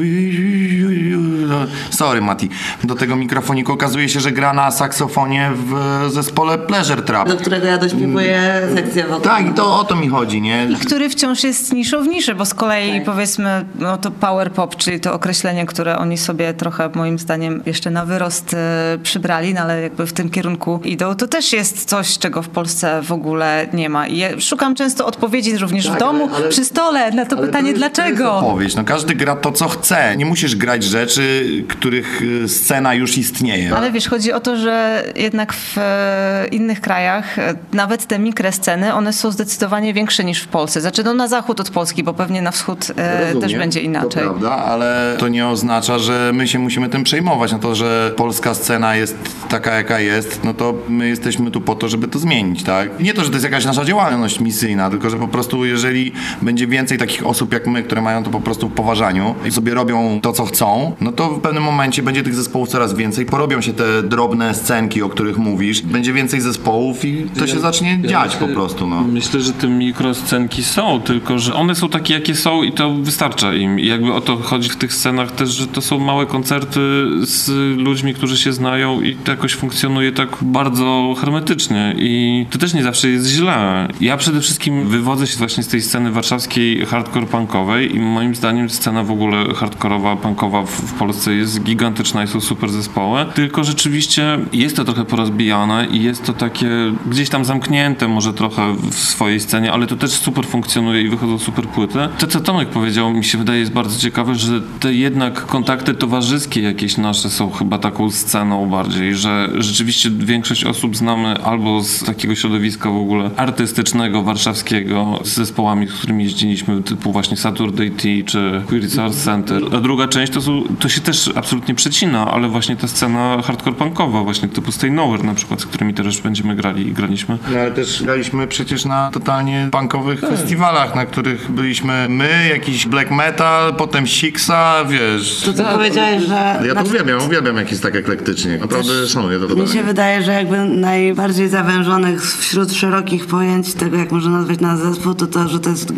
No, 1.49 1.57
Sorry, 1.91 2.21
Mati. 2.21 2.49
Do 2.85 2.95
tego 2.95 3.17
mikrofoniku 3.17 3.73
okazuje 3.73 4.09
się, 4.09 4.21
że 4.21 4.33
gra 4.33 4.53
na 4.53 4.71
saksofonie 4.71 5.51
w 5.55 5.75
zespole 6.13 6.59
Pleasure 6.59 7.03
Trap. 7.03 7.29
do 7.29 7.37
którego 7.37 7.67
ja 7.67 7.79
dośpiewuję 7.79 8.69
sekcję 8.75 9.03
wokalną. 9.03 9.25
Tak, 9.25 9.47
i 9.53 9.55
to 9.55 9.81
o 9.81 9.85
to 9.85 9.97
mi 9.97 10.09
chodzi, 10.09 10.41
nie? 10.43 10.67
I 10.71 10.77
który 10.77 11.09
wciąż 11.11 11.45
jest 11.45 11.73
niszą 11.73 12.03
w 12.05 12.09
niszy, 12.09 12.35
bo 12.35 12.45
z 12.45 12.55
kolei 12.55 13.01
powiedzmy, 13.01 13.65
no 13.79 13.97
to 13.97 14.11
power 14.11 14.53
pop, 14.53 14.77
czyli 14.77 15.01
to 15.01 15.13
określenie, 15.15 15.67
które 15.67 15.99
oni 15.99 16.19
sobie 16.19 16.55
trochę 16.55 16.91
moim 16.95 17.19
zdaniem 17.19 17.63
jeszcze 17.67 17.91
na 17.91 18.05
wyrost 18.05 18.55
e, 18.55 18.99
przybrali, 19.03 19.55
no 19.55 19.61
ale 19.61 19.81
jakby 19.83 20.07
w 20.07 20.13
tym 20.13 20.31
kierunku 20.31 20.81
idą, 20.85 21.15
to 21.15 21.27
też 21.29 21.53
jest 21.53 21.85
coś, 21.85 22.19
czego 22.19 22.43
w 22.43 22.49
Polsce 22.49 23.03
w 23.03 23.13
ogóle 23.13 23.67
nie 23.73 23.89
ma. 23.89 24.07
I 24.07 24.19
ja 24.19 24.41
szukam 24.41 24.75
często 24.75 25.07
odpowiedzi 25.07 25.59
również 25.59 25.87
w 25.87 25.91
Tak, 25.91 26.01
domu, 26.01 26.25
ale- 26.29 26.37
ale- 26.37 26.49
przy 26.49 26.65
stole, 26.65 26.86
dole 26.87 27.11
na 27.11 27.27
to 27.27 27.37
pytanie 27.37 27.75
dlaczego. 27.75 28.35
Odpowiedź. 28.35 28.75
No 28.75 28.85
każdy 28.85 29.15
gra 29.15 29.37
to, 29.37 29.53
co 29.53 29.69
chce. 29.69 30.17
Nie 30.17 30.27
musisz 30.27 30.57
grać 30.57 30.85
rzeczy, 30.85 31.47
których 31.69 32.23
y, 32.23 32.49
scena 32.49 32.95
już 32.95 33.19
istnieje. 33.19 33.77
Ale 33.77 33.93
wiesz, 33.93 34.09
chodzi 34.09 34.33
o 34.33 34.41
to, 34.41 34.57
że 34.57 35.05
jednak 35.17 35.53
w 35.53 35.79
e, 35.79 36.47
innych 36.51 36.81
krajach 36.81 37.39
e, 37.39 37.55
nawet 37.73 38.07
te 38.07 38.19
mikrosceny, 38.19 38.95
one 38.95 39.13
są 39.13 39.31
zdecydowanie 39.31 39.95
większe 39.95 40.25
niż 40.25 40.41
w 40.41 40.49
Polsce. 40.49 40.81
Znaczy 40.81 41.05
no 41.05 41.15
na 41.15 41.29
zachód 41.29 41.61
od 41.61 41.71
Polski, 41.71 42.03
bo 42.03 42.15
pewnie 42.15 42.43
na 42.43 42.51
wschód 42.51 42.93
e, 42.97 43.35
też 43.41 43.55
będzie 43.55 43.81
inaczej. 43.81 44.23
To 44.23 44.31
prawda, 44.31 44.51
ale 44.51 45.17
to 45.19 45.29
nie 45.29 45.47
oznacza, 45.47 45.99
że 45.99 46.31
my 46.35 46.49
się 46.49 46.59
musimy 46.59 46.89
tym 46.89 47.05
przejmować. 47.05 47.53
No 47.53 47.59
to, 47.59 47.75
że 47.75 48.13
polska 48.17 48.55
scena 48.55 48.97
jest 48.97 49.17
taka, 49.49 49.75
jaka 49.75 50.01
jest, 50.01 50.45
no 50.45 50.55
to 50.55 50.75
my 50.89 51.09
jesteśmy 51.09 51.51
tu 51.51 51.61
po 51.61 51.75
to, 51.75 51.89
żeby 51.89 52.09
to 52.09 52.19
zmienić, 52.19 52.63
tak? 52.63 53.01
Nie 53.01 53.15
to, 53.15 53.25
że 53.25 53.29
to 53.29 53.35
jest 53.35 53.45
jakaś 53.45 53.65
nasza 53.65 53.85
działalność 53.85 54.41
misyjna, 54.41 54.91
tylko 54.91 55.11
że 55.11 55.17
po 55.17 55.29
prostu 55.29 55.65
jeżeli 55.65 56.13
będzie 56.43 56.67
więcej 56.67 56.76
takich 56.85 57.27
osób 57.27 57.53
jak 57.53 57.67
my, 57.67 57.83
które 57.83 58.03
mają 58.03 58.25
to 58.25 58.31
po 58.31 58.41
prostu 58.41 58.69
w 58.69 58.73
poważaniu 58.73 59.35
i 59.47 59.51
sobie 59.51 59.75
robią 59.75 60.21
to, 60.23 60.33
co 60.33 60.45
chcą, 60.45 60.95
no 61.01 61.13
to 61.13 61.29
w 61.29 61.41
pewnym 61.41 61.63
momencie 61.63 62.03
będzie 62.03 62.23
tych 62.23 62.35
zespołów 62.35 62.69
coraz 62.69 62.95
więcej, 62.95 63.27
porobią 63.27 63.61
się 63.61 63.73
te 63.73 64.03
drobne 64.03 64.55
scenki, 64.55 65.03
o 65.03 65.09
których 65.09 65.39
mówisz, 65.39 65.83
będzie 65.83 66.13
więcej 66.13 66.41
zespołów 66.41 67.05
i 67.05 67.27
to 67.39 67.47
się 67.47 67.61
zacznie 67.61 67.99
dziać 68.05 68.37
po 68.37 68.49
prostu, 68.49 68.87
no. 68.87 69.03
Myślę, 69.03 69.41
że 69.41 69.53
te 69.53 69.69
mikroscenki 69.69 70.65
są, 70.65 71.01
tylko 71.01 71.39
że 71.39 71.55
one 71.55 71.75
są 71.75 71.89
takie, 71.89 72.15
jakie 72.15 72.35
są 72.35 72.63
i 72.63 72.73
to 72.73 72.95
wystarcza 72.95 73.55
im. 73.55 73.81
I 73.81 73.87
jakby 73.87 74.13
o 74.13 74.21
to 74.21 74.37
chodzi 74.37 74.69
w 74.69 74.77
tych 74.77 74.95
scenach 74.95 75.33
też, 75.33 75.51
że 75.51 75.67
to 75.67 75.81
są 75.81 75.99
małe 75.99 76.27
koncerty 76.27 76.81
z 77.23 77.49
ludźmi, 77.79 78.15
którzy 78.15 78.37
się 78.37 78.53
znają 78.53 79.01
i 79.01 79.15
to 79.15 79.31
jakoś 79.31 79.55
funkcjonuje 79.55 80.13
tak 80.13 80.29
bardzo 80.43 81.15
hermetycznie 81.21 81.95
i 81.99 82.47
to 82.51 82.59
też 82.59 82.75
nie 82.75 82.83
zawsze 82.83 83.09
jest 83.09 83.27
źle. 83.27 83.89
Ja 84.01 84.17
przede 84.17 84.41
wszystkim 84.41 84.89
wywodzę 84.89 85.27
się 85.27 85.39
właśnie 85.39 85.63
z 85.63 85.69
tej 85.69 85.83
sceny 85.83 86.13
warszawskiej 86.13 86.56
hardcore 86.87 87.27
punkowej 87.27 87.97
i 87.97 88.01
moim 88.01 88.35
zdaniem 88.35 88.71
scena 88.71 89.03
w 89.03 89.11
ogóle 89.11 89.55
hardkorowa, 89.55 90.17
punkowa 90.17 90.63
w, 90.63 90.71
w 90.71 90.93
Polsce 90.93 91.35
jest 91.35 91.63
gigantyczna 91.63 92.25
i 92.25 92.27
są 92.27 92.41
super 92.41 92.71
zespoły, 92.71 93.27
tylko 93.35 93.65
rzeczywiście 93.65 94.39
jest 94.53 94.77
to 94.77 94.85
trochę 94.85 95.05
porozbijane 95.05 95.87
i 95.87 96.03
jest 96.03 96.25
to 96.25 96.33
takie 96.33 96.69
gdzieś 97.07 97.29
tam 97.29 97.45
zamknięte 97.45 98.09
może 98.09 98.35
trochę 98.35 98.75
w 98.75 98.95
swojej 98.95 99.41
scenie, 99.41 99.73
ale 99.73 99.87
to 99.87 99.97
też 99.97 100.11
super 100.11 100.47
funkcjonuje 100.47 101.03
i 101.03 101.09
wychodzą 101.09 101.39
super 101.39 101.67
płyty. 101.67 101.99
To, 102.19 102.27
co 102.27 102.41
Tomek 102.41 102.69
powiedział, 102.69 103.13
mi 103.13 103.25
się 103.25 103.39
wydaje 103.39 103.61
jest 103.61 103.73
bardzo 103.73 103.99
ciekawe, 103.99 104.35
że 104.35 104.61
te 104.81 104.95
jednak 104.95 105.47
kontakty 105.47 105.95
towarzyskie 105.95 106.61
jakieś 106.63 106.97
nasze 106.97 107.31
są 107.31 107.51
chyba 107.51 107.79
taką 107.79 108.11
sceną 108.11 108.67
bardziej, 108.67 109.15
że 109.15 109.49
rzeczywiście 109.59 110.11
większość 110.11 110.65
osób 110.65 110.97
znamy 110.97 111.43
albo 111.43 111.83
z 111.83 112.05
takiego 112.05 112.35
środowiska 112.35 112.91
w 112.91 112.97
ogóle 112.97 113.31
artystycznego, 113.37 114.23
warszawskiego, 114.23 115.21
z 115.25 115.35
zespołami, 115.35 115.87
z 115.87 115.93
którymi 115.93 116.25
jeździliśmy, 116.51 116.83
typu 116.83 117.13
właśnie 117.13 117.37
Saturday 117.37 117.91
Tea 117.91 118.25
czy 118.27 118.63
Queer 118.67 118.83
Resource 118.83 119.25
Center. 119.25 119.63
A 119.77 119.81
druga 119.81 120.09
część 120.09 120.33
to, 120.33 120.41
są, 120.41 120.63
to 120.81 120.89
się 120.89 121.01
też 121.01 121.31
absolutnie 121.35 121.75
przecina, 121.75 122.31
ale 122.31 122.49
właśnie 122.49 122.77
ta 122.77 122.89
scena 122.89 123.43
hardcore 123.45 123.77
punkowa, 123.77 124.23
właśnie 124.23 124.49
typu 124.49 124.73
Stay 124.73 124.91
Nowhere 124.91 125.25
na 125.25 125.35
przykład, 125.35 125.61
z 125.61 125.67
którymi 125.67 125.95
też 125.95 126.21
będziemy 126.21 126.57
grali 126.57 126.89
i 126.89 126.93
graliśmy. 126.93 127.39
No 127.53 127.59
ale 127.59 127.71
też 127.71 128.03
graliśmy 128.03 128.47
przecież 128.47 128.85
na 128.85 129.11
totalnie 129.11 129.69
punkowych 129.73 130.21
festiwalach, 130.21 130.95
na 130.95 131.07
których 131.07 131.51
byliśmy 131.51 132.07
my, 132.09 132.49
jakiś 132.51 132.87
black 132.87 133.11
metal, 133.11 133.75
potem 133.75 134.07
Sixa, 134.07 134.85
wiesz. 134.89 135.41
To 135.45 135.53
co 135.53 135.65
powiedziałeś, 135.65 136.23
że... 136.23 136.35
Ja 136.35 136.59
to 136.59 136.73
znaczy, 136.73 136.89
uwielbiam, 136.91 137.27
uwielbiam 137.27 137.57
jak 137.57 137.71
jest 137.71 137.83
tak 137.83 137.97
eklektycznie. 137.97 138.59
Naprawdę 138.59 139.07
szanuję 139.07 139.39
to 139.39 139.57
Mi 139.57 139.69
się 139.69 139.83
wydaje, 139.83 140.23
że 140.23 140.33
jakby 140.33 140.65
najbardziej 140.65 141.49
zawężonych 141.49 142.37
wśród 142.37 142.73
szerokich 142.73 143.27
pojęć 143.27 143.75
tego, 143.75 143.97
jak 143.97 144.13
można 144.13 144.31
nazwać 144.31 144.61
nasz 144.61 144.79
zespół, 144.79 145.15
to 145.15 145.27
to, 145.27 145.49
że 145.49 145.61
to 145.61 145.71
jest 145.71 145.93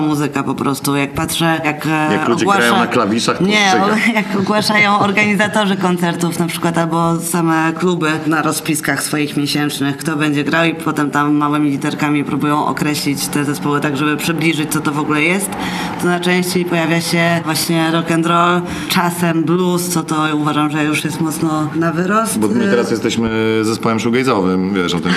muzyka 0.00 0.42
po 0.42 0.54
prostu. 0.54 0.96
Jak 0.96 1.12
patrzę, 1.14 1.60
jak, 1.64 1.86
e, 1.86 2.12
Jak 2.12 2.28
ludzie 2.28 2.44
ogłasza... 2.44 2.58
grają 2.60 2.76
na 2.76 2.86
klawiszach, 2.86 3.38
to 3.38 3.44
Nie, 3.44 3.72
o- 3.82 4.10
jak 4.18 4.40
ogłaszają 4.40 4.98
organizatorzy 4.98 5.76
koncertów 5.76 6.38
na 6.38 6.46
przykład, 6.46 6.78
albo 6.78 7.20
same 7.20 7.72
kluby 7.78 8.10
na 8.26 8.42
rozpiskach 8.42 9.02
swoich 9.02 9.36
miesięcznych, 9.36 9.96
kto 9.96 10.16
będzie 10.16 10.44
grał 10.44 10.64
i 10.64 10.74
potem 10.74 11.10
tam 11.10 11.34
małymi 11.34 11.70
literkami 11.70 12.24
próbują 12.24 12.66
określić 12.66 13.26
te 13.26 13.44
zespoły 13.44 13.80
tak, 13.80 13.96
żeby 13.96 14.16
przybliżyć, 14.16 14.72
co 14.72 14.80
to 14.80 14.92
w 14.92 14.98
ogóle 14.98 15.22
jest, 15.22 15.50
to 16.02 16.06
najczęściej 16.06 16.64
pojawia 16.64 17.00
się 17.00 17.40
właśnie 17.44 17.90
rock 17.90 18.10
and 18.10 18.26
roll, 18.26 18.60
czasem 18.88 19.44
blues, 19.44 19.88
co 19.88 20.02
to 20.02 20.16
uważam, 20.34 20.70
że 20.70 20.84
już 20.84 21.04
jest 21.04 21.20
mocno 21.20 21.68
na 21.74 21.92
wyrost. 21.92 22.38
Bo 22.38 22.48
my 22.48 22.64
teraz 22.70 22.90
jesteśmy 22.90 23.30
zespołem 23.62 23.98
shoegaze'owym, 23.98 24.74
wiesz 24.74 24.94
o 24.94 25.00
tym. 25.00 25.12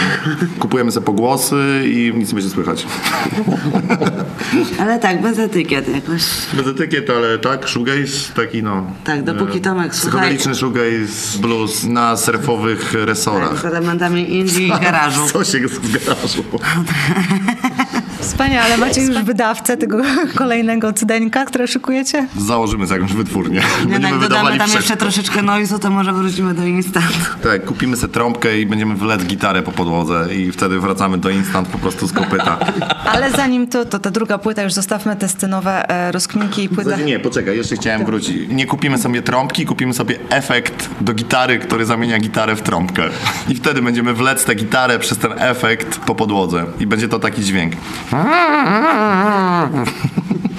Kupujemy 0.59 0.91
sobie 0.91 1.05
pogłosy 1.05 1.83
i 1.93 2.11
nic 2.15 2.29
nie 2.29 2.33
będzie 2.35 2.49
słychać. 2.49 2.85
Ale 4.79 4.99
tak, 4.99 5.21
bez 5.21 5.39
etykiet 5.39 5.87
jakoś. 5.87 6.21
Bez 6.53 6.67
etykietu, 6.67 7.13
ale 7.13 7.39
tak, 7.39 7.69
shoegaze 7.69 8.33
taki 8.35 8.63
no... 8.63 8.85
Tak, 9.03 9.23
dopóki 9.23 9.57
e, 9.57 9.61
Tomek, 9.61 9.91
słuchaj- 9.91 9.99
Psychodeliczny 9.99 10.55
shoegaze 10.55 11.39
blues 11.39 11.83
na 11.83 12.17
surfowych 12.17 12.93
resorach. 12.93 13.61
Z 13.61 13.65
elementami 13.65 14.35
indie 14.35 14.67
i 14.67 14.69
garażu. 14.69 15.21
Co 15.33 15.43
się 15.43 15.59
w 15.67 15.91
garażu? 15.91 16.43
Wspaniale, 18.19 18.77
macie 18.77 19.01
już 19.01 19.23
wydawcę 19.23 19.77
tego 19.77 19.97
kolejnego 20.35 20.93
cydeńka, 20.93 21.45
które 21.45 21.67
szykujecie? 21.67 22.27
Założymy 22.37 22.87
sobie 22.87 23.01
jakąś 23.01 23.15
wytwórnię. 23.17 23.61
Będziemy 23.79 24.09
jak 24.09 24.19
dodamy 24.19 24.57
tam 24.57 24.69
jeszcze 24.69 24.97
troszeczkę 24.97 25.41
noizu, 25.41 25.79
to 25.79 25.89
może 25.89 26.13
wrócimy 26.13 26.53
do 26.53 26.65
instantu. 26.65 27.09
Tak, 27.43 27.65
kupimy 27.65 27.95
sobie 27.97 28.13
trąbkę 28.13 28.59
i 28.59 28.65
będziemy 28.65 28.95
wlec 28.95 29.23
gitarę 29.23 29.61
po 29.61 29.71
podłodze 29.71 30.35
i 30.35 30.51
wtedy 30.51 30.79
wracamy 30.79 31.17
do 31.17 31.29
instant 31.29 31.67
po 31.67 31.77
prostu 31.77 32.07
z 32.07 32.13
kopyta. 32.13 32.59
Ale 33.13 33.31
zanim 33.31 33.67
to, 33.67 33.85
to 33.85 33.99
ta 33.99 34.11
druga 34.11 34.37
płyta, 34.37 34.63
już 34.63 34.73
zostawmy 34.73 35.15
te 35.15 35.29
scenowe 35.29 35.89
e, 35.89 36.11
rozkminki 36.11 36.63
i 36.63 36.69
płytę. 36.69 36.97
Nie, 36.97 37.19
poczekaj, 37.19 37.57
jeszcze 37.57 37.75
chciałem 37.75 38.05
wrócić. 38.05 38.49
Nie 38.49 38.65
kupimy 38.65 38.97
sobie 38.97 39.21
trąbki, 39.21 39.65
kupimy 39.65 39.93
sobie 39.93 40.19
efekt 40.29 40.89
do 41.01 41.13
gitary, 41.13 41.59
który 41.59 41.85
zamienia 41.85 42.19
gitarę 42.19 42.55
w 42.55 42.61
trąbkę. 42.61 43.03
I 43.49 43.55
wtedy 43.55 43.81
będziemy 43.81 44.13
wlec 44.13 44.45
tę 44.45 44.55
gitarę 44.55 44.99
przez 44.99 45.17
ten 45.17 45.31
efekt 45.37 45.99
po 45.99 46.15
podłodze. 46.15 46.65
I 46.79 46.87
będzie 46.87 47.07
to 47.07 47.19
taki 47.19 47.43
dźwięk. 47.43 47.73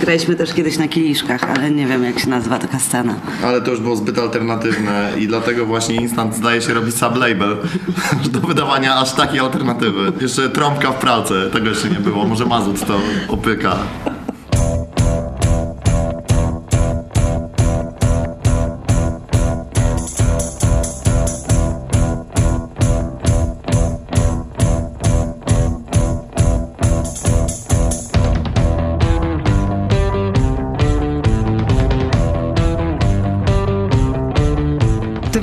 Graliśmy 0.01 0.35
też 0.37 0.55
kiedyś 0.55 0.79
na 0.79 0.89
kieliszkach, 0.89 1.45
ale 1.45 1.71
nie 1.71 1.87
wiem 1.87 2.05
jak 2.05 2.19
się 2.19 2.29
nazywa 2.29 2.59
taka 2.59 2.79
scena. 2.79 3.15
Ale 3.45 3.61
to 3.63 3.71
już 3.71 3.81
było 3.81 3.97
zbyt 3.97 4.19
alternatywne 4.19 5.13
i 5.19 5.27
dlatego 5.29 5.67
właśnie 5.67 5.95
Instant 5.95 6.35
zdaje 6.37 6.63
się 6.63 6.75
robić 6.75 6.95
sublabel 6.95 7.57
do 8.33 8.41
wydawania 8.41 8.95
aż 8.95 9.13
takiej 9.13 9.41
alternatywy. 9.41 10.13
Jeszcze 10.21 10.49
trąbka 10.49 10.93
w 10.93 10.95
pralce, 10.99 11.51
tego 11.51 11.69
jeszcze 11.69 11.89
nie 11.91 11.99
było. 12.01 12.25
Może 12.25 12.47
Mazut 12.47 12.87
to 12.87 13.01
opyka. 13.29 13.77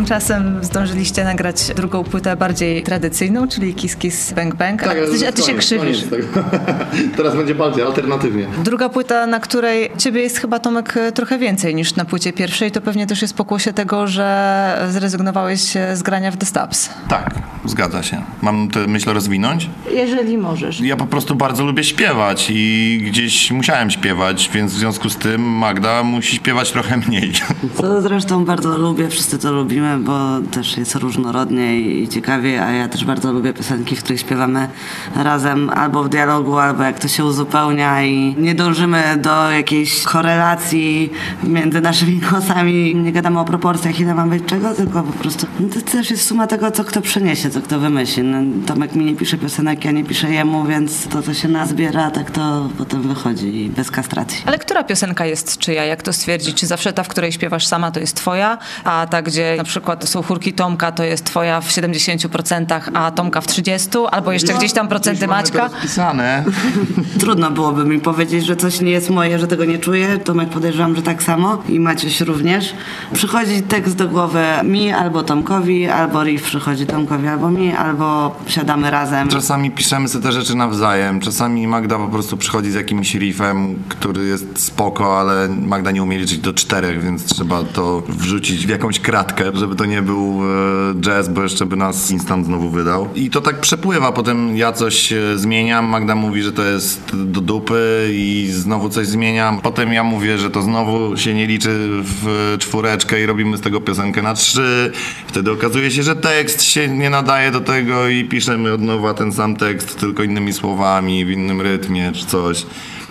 Tymczasem 0.07 0.63
zdążyliście 0.63 1.23
nagrać 1.23 1.67
drugą 1.75 2.03
płytę 2.03 2.35
bardziej 2.35 2.83
tradycyjną, 2.83 3.47
czyli 3.47 3.73
Kiss 3.73 3.95
Kiss 3.95 4.33
Bang 4.33 4.55
Bang. 4.55 4.83
Tak, 4.83 4.97
a, 4.97 5.17
ty, 5.19 5.27
a 5.27 5.31
ty 5.31 5.41
się 5.41 5.53
krzywisz. 5.53 6.03
Teraz 7.17 7.35
będzie 7.35 7.55
bardziej 7.55 7.83
alternatywnie. 7.83 8.47
Druga 8.63 8.89
płyta, 8.89 9.27
na 9.27 9.39
której 9.39 9.91
ciebie 9.97 10.21
jest 10.21 10.37
chyba 10.37 10.59
Tomek 10.59 10.95
trochę 11.13 11.37
więcej 11.37 11.75
niż 11.75 11.95
na 11.95 12.05
płycie 12.05 12.33
pierwszej, 12.33 12.71
to 12.71 12.81
pewnie 12.81 13.07
też 13.07 13.21
jest 13.21 13.33
pokłosie 13.33 13.73
tego, 13.73 14.07
że 14.07 14.87
zrezygnowałeś 14.89 15.61
z 15.93 16.03
grania 16.03 16.31
w 16.31 16.37
The 16.37 16.45
Stabs. 16.45 16.89
Tak, 17.09 17.35
zgadza 17.69 18.03
się. 18.03 18.21
Mam 18.41 18.69
tę 18.69 18.88
myśl 18.88 19.10
rozwinąć? 19.13 19.69
Jeżeli 19.91 20.38
możesz. 20.38 20.82
Ja 20.82 20.95
po 20.95 21.06
prostu 21.06 21.36
bardzo 21.36 21.65
lubię 21.65 21.84
śpiewać 21.84 22.47
i 22.53 23.01
gdzieś 23.06 23.51
musiałem 23.51 23.91
śpiewać, 23.91 24.49
więc 24.53 24.73
w 24.73 24.77
związku 24.77 25.10
z 25.10 25.15
tym 25.15 25.41
Magda 25.41 26.03
musi 26.03 26.36
śpiewać 26.36 26.71
trochę 26.71 26.97
mniej. 26.97 27.32
Co 27.75 28.01
zresztą 28.01 28.45
bardzo 28.45 28.77
lubię, 28.77 29.10
wszyscy 29.10 29.39
to 29.39 29.51
lubimy, 29.51 29.97
bo 29.97 30.19
też 30.51 30.77
jest 30.77 30.95
różnorodnie 30.95 31.80
i 31.80 32.08
ciekawie, 32.08 32.65
a 32.65 32.71
ja 32.71 32.88
też 32.88 33.06
bardzo 33.06 33.32
lubię 33.32 33.53
piosenki, 33.53 33.95
w 33.95 34.03
których 34.03 34.21
śpiewamy 34.21 34.67
razem 35.15 35.69
albo 35.69 36.03
w 36.03 36.10
dialogu, 36.10 36.58
albo 36.58 36.84
jak 36.84 36.99
to 36.99 37.08
się 37.08 37.25
uzupełnia 37.25 38.03
i 38.03 38.36
nie 38.38 38.56
dążymy 38.56 39.03
do 39.17 39.51
jakiejś 39.51 40.03
korelacji 40.03 41.10
między 41.43 41.82
naszymi 41.82 42.19
głosami. 42.30 42.95
Nie 42.95 43.12
gadamy 43.12 43.39
o 43.39 43.45
proporcjach, 43.45 43.99
ile 43.99 44.15
ma 44.15 44.27
być 44.27 44.45
czego, 44.45 44.73
tylko 44.73 45.03
po 45.03 45.13
prostu 45.13 45.47
no 45.60 45.67
to 45.69 45.82
też 45.82 46.12
jest 46.12 46.27
suma 46.27 46.47
tego, 46.47 46.71
co 46.71 46.84
kto 46.84 47.01
przyniesie, 47.01 47.49
to 47.57 47.67
kto 47.67 47.79
wymyśli. 47.79 48.23
No, 48.23 48.37
Tomek 48.67 48.95
mi 48.95 49.05
nie 49.05 49.15
pisze 49.15 49.37
piosenek, 49.37 49.85
ja 49.85 49.91
nie 49.91 50.03
piszę 50.03 50.29
jemu, 50.29 50.65
więc 50.65 51.07
to, 51.07 51.21
co 51.21 51.33
się 51.33 51.47
nazbiera, 51.47 52.11
tak 52.11 52.31
to 52.31 52.69
potem 52.77 53.01
wychodzi 53.01 53.55
i 53.55 53.69
bez 53.69 53.91
kastracji. 53.91 54.43
Ale 54.45 54.57
która 54.57 54.83
piosenka 54.83 55.25
jest 55.25 55.57
czyja? 55.57 55.85
Jak 55.85 56.03
to 56.03 56.13
stwierdzić? 56.13 56.57
Czy 56.57 56.67
zawsze 56.67 56.93
ta, 56.93 57.03
w 57.03 57.07
której 57.07 57.31
śpiewasz 57.31 57.67
sama, 57.67 57.91
to 57.91 57.99
jest 57.99 58.15
twoja, 58.15 58.57
a 58.83 59.07
ta, 59.09 59.21
gdzie 59.21 59.55
na 59.57 59.63
przykład 59.63 60.09
są 60.09 60.21
chórki 60.21 60.53
Tomka, 60.53 60.91
to 60.91 61.03
jest 61.03 61.25
twoja 61.25 61.61
w 61.61 61.69
70%, 61.69 62.81
a 62.93 63.11
Tomka 63.11 63.41
w 63.41 63.47
30%, 63.47 64.07
albo 64.11 64.31
jeszcze 64.31 64.53
gdzieś 64.53 64.73
tam 64.73 64.87
procenty 64.87 65.27
Maćka? 65.27 65.69
Pisane. 65.81 66.43
Trudno 67.19 67.51
byłoby 67.51 67.85
mi 67.85 67.99
powiedzieć, 67.99 68.45
że 68.45 68.55
coś 68.55 68.81
nie 68.81 68.91
jest 68.91 69.09
moje, 69.09 69.39
że 69.39 69.47
tego 69.47 69.65
nie 69.65 69.79
czuję. 69.79 70.17
Tomek 70.17 70.49
podejrzewam, 70.49 70.95
że 70.95 71.01
tak 71.01 71.23
samo 71.23 71.63
i 71.69 71.79
Maciuś 71.79 72.21
również. 72.21 72.73
Przychodzi 73.13 73.61
tekst 73.61 73.95
do 73.95 74.07
głowy 74.07 74.43
mi 74.63 74.91
albo 74.91 75.23
Tomkowi, 75.23 75.87
albo 75.87 76.23
riff 76.23 76.43
przychodzi 76.43 76.85
Tomkowi 76.85 77.27
albo 77.27 77.46
mi, 77.51 77.71
albo 77.71 78.36
siadamy 78.47 78.91
razem. 78.91 79.27
Czasami 79.27 79.71
piszemy 79.71 80.07
sobie 80.07 80.23
te 80.23 80.31
rzeczy 80.31 80.55
nawzajem. 80.55 81.19
Czasami 81.19 81.67
Magda 81.67 81.97
po 81.97 82.07
prostu 82.07 82.38
przychodzi 82.38 82.71
z 82.71 82.73
jakimś 82.73 83.15
riffem, 83.15 83.75
który 83.88 84.25
jest 84.25 84.63
spoko, 84.63 85.19
ale 85.19 85.49
Magda 85.49 85.91
nie 85.91 86.03
umie 86.03 86.17
liczyć 86.17 86.38
do 86.38 86.53
czterech, 86.53 87.03
więc 87.03 87.25
trzeba 87.25 87.63
to 87.63 88.03
wrzucić 88.07 88.67
w 88.67 88.69
jakąś 88.69 88.99
kratkę, 88.99 89.51
żeby 89.53 89.75
to 89.75 89.86
nie 89.86 90.01
był 90.01 90.41
e, 90.41 91.01
jazz, 91.01 91.29
bo 91.29 91.43
jeszcze 91.43 91.65
by 91.65 91.75
nas 91.75 92.12
instant 92.12 92.45
znowu 92.45 92.69
wydał. 92.69 93.07
I 93.15 93.29
to 93.29 93.41
tak 93.41 93.62
przepływa. 93.62 94.12
Potem 94.12 94.57
ja 94.57 94.71
coś 94.71 95.13
e, 95.13 95.38
zmieniam, 95.38 95.86
Magda 95.86 96.15
mówi, 96.15 96.43
że 96.43 96.51
to 96.51 96.63
jest 96.63 97.15
do 97.15 97.41
dupy 97.41 98.10
i 98.12 98.47
znowu 98.51 98.89
coś 98.89 99.07
zmieniam. 99.07 99.62
Potem 99.62 99.93
ja 99.93 100.03
mówię, 100.03 100.38
że 100.38 100.49
to 100.49 100.62
znowu 100.62 101.17
się 101.17 101.33
nie 101.33 101.47
liczy 101.47 101.89
w 102.03 102.55
czwóreczkę 102.60 103.21
i 103.21 103.25
robimy 103.25 103.57
z 103.57 103.62
tego 103.62 103.81
piosenkę 103.81 104.21
na 104.21 104.33
trzy. 104.33 104.91
Wtedy 105.27 105.51
okazuje 105.51 105.91
się, 105.91 106.03
że 106.03 106.15
tekst 106.15 106.63
się 106.63 106.88
nie 106.88 107.10
nadaje 107.10 107.26
do 107.51 107.61
tego 107.61 108.07
i 108.07 108.25
piszemy 108.25 108.73
od 108.73 108.81
nowa 108.81 109.13
ten 109.13 109.33
sam 109.33 109.55
tekst, 109.55 109.99
tylko 109.99 110.23
innymi 110.23 110.53
słowami, 110.53 111.25
w 111.25 111.29
innym 111.29 111.61
rytmie 111.61 112.11
czy 112.11 112.25
coś. 112.25 112.65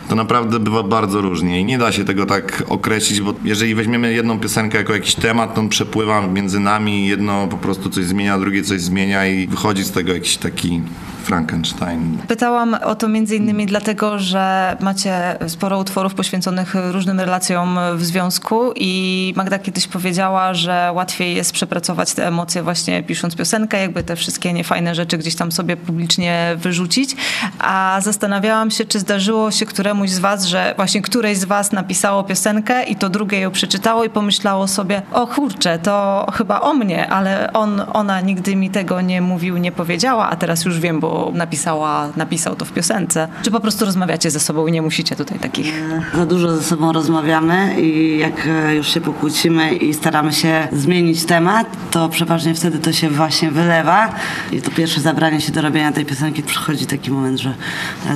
To 0.08 0.14
naprawdę 0.14 0.60
bywa 0.60 0.82
bardzo 0.82 1.20
różnie 1.20 1.60
i 1.60 1.64
nie 1.64 1.78
da 1.78 1.92
się 1.92 2.04
tego 2.04 2.26
tak 2.26 2.62
określić, 2.68 3.20
bo 3.20 3.34
jeżeli 3.44 3.74
weźmiemy 3.74 4.12
jedną 4.12 4.40
piosenkę 4.40 4.78
jako 4.78 4.92
jakiś 4.92 5.14
temat, 5.14 5.54
to 5.54 5.60
on 5.60 5.68
przepływa 5.68 6.26
między 6.26 6.60
nami, 6.60 7.06
jedno 7.06 7.46
po 7.46 7.56
prostu 7.56 7.90
coś 7.90 8.04
zmienia, 8.04 8.38
drugie 8.38 8.62
coś 8.62 8.80
zmienia 8.80 9.26
i 9.26 9.46
wychodzi 9.46 9.84
z 9.84 9.90
tego 9.90 10.14
jakiś 10.14 10.36
taki 10.36 10.82
Frankenstein. 11.26 12.18
Pytałam 12.28 12.74
o 12.74 12.94
to 12.94 13.08
między 13.08 13.36
innymi 13.36 13.66
dlatego, 13.66 14.18
że 14.18 14.76
macie 14.80 15.38
sporo 15.48 15.78
utworów 15.78 16.14
poświęconych 16.14 16.74
różnym 16.92 17.20
relacjom 17.20 17.78
w 17.96 18.04
związku 18.04 18.72
i 18.76 19.34
Magda 19.36 19.58
kiedyś 19.58 19.86
powiedziała, 19.86 20.54
że 20.54 20.90
łatwiej 20.94 21.36
jest 21.36 21.52
przepracować 21.52 22.14
te 22.14 22.26
emocje 22.26 22.62
właśnie 22.62 23.02
pisząc 23.02 23.36
piosenkę, 23.36 23.80
jakby 23.80 24.02
te 24.02 24.16
wszystkie 24.16 24.52
niefajne 24.52 24.94
rzeczy 24.94 25.18
gdzieś 25.18 25.34
tam 25.34 25.52
sobie 25.52 25.76
publicznie 25.76 26.56
wyrzucić. 26.56 27.16
A 27.58 27.98
zastanawiałam 28.02 28.70
się, 28.70 28.84
czy 28.84 28.98
zdarzyło 28.98 29.50
się 29.50 29.66
któremuś 29.96 30.10
z 30.10 30.18
was, 30.18 30.44
że 30.44 30.74
właśnie 30.76 31.02
któreś 31.02 31.38
z 31.38 31.44
was 31.44 31.72
napisało 31.72 32.24
piosenkę 32.24 32.84
i 32.84 32.96
to 32.96 33.08
drugie 33.08 33.40
ją 33.40 33.50
przeczytało 33.50 34.04
i 34.04 34.10
pomyślało 34.10 34.68
sobie, 34.68 35.02
o 35.12 35.26
kurczę, 35.26 35.78
to 35.78 36.26
chyba 36.34 36.60
o 36.60 36.74
mnie, 36.74 37.08
ale 37.08 37.52
on, 37.52 37.82
ona 37.92 38.20
nigdy 38.20 38.56
mi 38.56 38.70
tego 38.70 39.00
nie 39.00 39.20
mówił, 39.20 39.56
nie 39.56 39.72
powiedziała, 39.72 40.30
a 40.30 40.36
teraz 40.36 40.64
już 40.64 40.80
wiem, 40.80 41.00
bo 41.00 41.30
napisała, 41.34 42.08
napisał 42.16 42.56
to 42.56 42.64
w 42.64 42.72
piosence. 42.72 43.28
Czy 43.42 43.50
po 43.50 43.60
prostu 43.60 43.84
rozmawiacie 43.84 44.30
ze 44.30 44.40
sobą 44.40 44.66
i 44.66 44.72
nie 44.72 44.82
musicie 44.82 45.16
tutaj 45.16 45.38
takich... 45.38 45.72
Za 46.14 46.26
dużo 46.26 46.56
ze 46.56 46.62
sobą 46.62 46.92
rozmawiamy 46.92 47.80
i 47.80 48.18
jak 48.18 48.46
e, 48.46 48.74
już 48.74 48.94
się 48.94 49.00
pokłócimy 49.00 49.74
i 49.74 49.94
staramy 49.94 50.32
się 50.32 50.68
zmienić 50.72 51.24
temat, 51.24 51.66
to 51.90 52.08
przeważnie 52.08 52.54
wtedy 52.54 52.78
to 52.78 52.92
się 52.92 53.10
właśnie 53.10 53.50
wylewa 53.50 54.08
i 54.52 54.62
to 54.62 54.70
pierwsze 54.70 55.00
zabranie 55.00 55.40
się 55.40 55.52
do 55.52 55.62
robienia 55.62 55.92
tej 55.92 56.04
piosenki 56.04 56.42
przychodzi 56.42 56.86
taki 56.86 57.10
moment, 57.10 57.40
że 57.40 57.54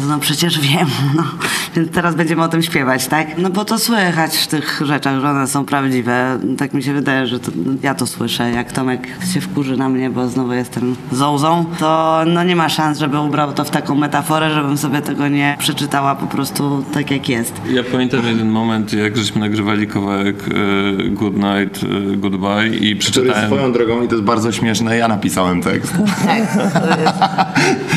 no 0.09 0.19
przecież 0.19 0.61
wiem, 0.61 0.89
no. 1.17 1.25
Więc 1.77 1.91
teraz 1.91 2.15
będziemy 2.15 2.43
o 2.43 2.49
tym 2.49 2.63
śpiewać, 2.63 3.07
tak? 3.07 3.39
No 3.39 3.51
bo 3.51 3.65
to 3.65 3.79
słychać 3.79 4.37
w 4.37 4.47
tych 4.47 4.81
rzeczach, 4.85 5.21
że 5.21 5.31
one 5.31 5.47
są 5.47 5.65
prawdziwe. 5.65 6.39
Tak 6.59 6.75
mi 6.75 6.83
się 6.83 6.93
wydaje, 6.93 7.27
że 7.27 7.41
to, 7.41 7.53
ja 7.83 7.95
to 7.95 8.07
słyszę. 8.07 8.51
Jak 8.51 8.73
Tomek 8.73 9.09
się 9.35 9.41
wkurzy 9.41 9.77
na 9.77 9.89
mnie, 9.89 10.11
bo 10.11 10.29
znowu 10.29 10.53
jestem 10.53 10.97
zołzą, 11.13 11.65
to 11.79 12.21
no 12.27 12.45
nie 12.45 12.57
ma 12.57 12.69
szans, 12.69 12.99
żeby 12.99 13.21
ubrał 13.21 13.53
to 13.53 13.65
w 13.65 13.71
taką 13.71 13.95
metaforę, 13.95 14.51
żebym 14.51 14.79
sobie 14.79 15.03
tego 15.03 15.29
nie 15.29 15.57
przeczytała 15.59 16.15
po 16.15 16.27
prostu 16.27 16.85
tak 16.95 17.11
jak 17.11 17.29
jest. 17.29 17.61
Ja 17.71 17.83
pamiętam 17.93 18.27
jeden 18.27 18.49
moment, 18.51 18.93
jak 18.93 19.17
żeśmy 19.17 19.41
nagrywali 19.41 19.87
kawałek 19.87 20.37
e, 20.49 21.09
Good 21.09 21.35
Night, 21.37 21.83
e, 21.83 22.17
Goodbye 22.17 22.67
i 22.67 22.79
Który 22.79 22.97
przeczytałem... 22.97 23.47
swoją 23.47 23.73
drogą, 23.73 24.03
i 24.03 24.09
to 24.09 24.15
jest 24.15 24.25
bardzo 24.25 24.53
śmieszne, 24.53 24.97
ja 24.97 25.09
napisałem 25.09 25.63
tekst. 25.63 25.95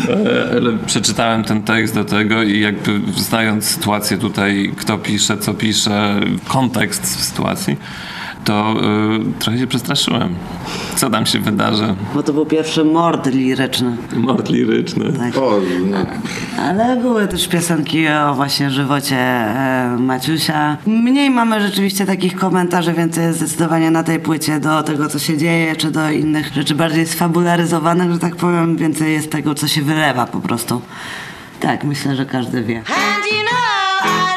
E, 0.10 0.58
Ale 0.58 0.78
przeczytałem 0.86 1.44
ten 1.44 1.62
tekst 1.64 1.96
do 1.96 2.06
tego 2.06 2.44
i 2.44 2.60
jakby 2.60 3.02
znając 3.18 3.63
sytuację 3.64 4.18
tutaj, 4.18 4.74
kto 4.78 4.98
pisze, 4.98 5.38
co 5.38 5.54
pisze, 5.54 6.20
kontekst 6.48 7.24
sytuacji, 7.24 7.78
to 8.44 8.76
y, 9.38 9.40
trochę 9.40 9.60
się 9.60 9.68
przestraszyłem. 9.68 10.36
Co 10.96 11.10
tam 11.10 11.26
się 11.26 11.40
wydarzy? 11.40 11.96
Bo 12.16 12.24
to 12.24 12.34
był 12.34 12.46
pierwszy 12.46 12.84
mord 12.86 13.26
liryczny. 13.26 13.98
Mord 14.16 14.50
liryczny. 14.50 15.14
Tak. 15.14 15.38
O, 15.38 15.60
no. 15.90 15.98
Ale 16.60 16.96
były 16.96 17.28
też 17.28 17.48
piosenki 17.48 18.08
o 18.08 18.34
właśnie 18.34 18.70
żywocie 18.70 19.18
e, 19.18 19.98
Maciusia. 20.00 20.78
Mniej 20.86 21.30
mamy 21.30 21.62
rzeczywiście 21.62 22.06
takich 22.06 22.36
komentarzy, 22.36 22.94
więcej 22.94 23.24
jest 23.24 23.38
zdecydowanie 23.40 23.92
na 23.92 24.04
tej 24.04 24.20
płycie 24.20 24.60
do 24.60 24.84
tego, 24.84 25.10
co 25.10 25.20
się 25.20 25.38
dzieje, 25.38 25.76
czy 25.76 25.92
do 25.92 26.12
innych 26.12 26.54
rzeczy 26.54 26.76
bardziej 26.76 27.08
sfabularyzowanych, 27.08 28.12
że 28.12 28.20
tak 28.20 28.36
powiem. 28.36 28.78
Więcej 28.78 29.14
jest 29.14 29.32
tego, 29.32 29.56
co 29.56 29.68
się 29.68 29.82
wylewa 29.82 30.26
po 30.26 30.40
prostu. 30.40 30.82
Tak, 31.64 31.84
myślę, 31.84 32.16
że 32.16 32.26
każdy 32.26 32.64
wie. 32.64 32.78
And 32.78 33.26
you 33.26 33.42
know 33.42 34.06
I 34.06 34.33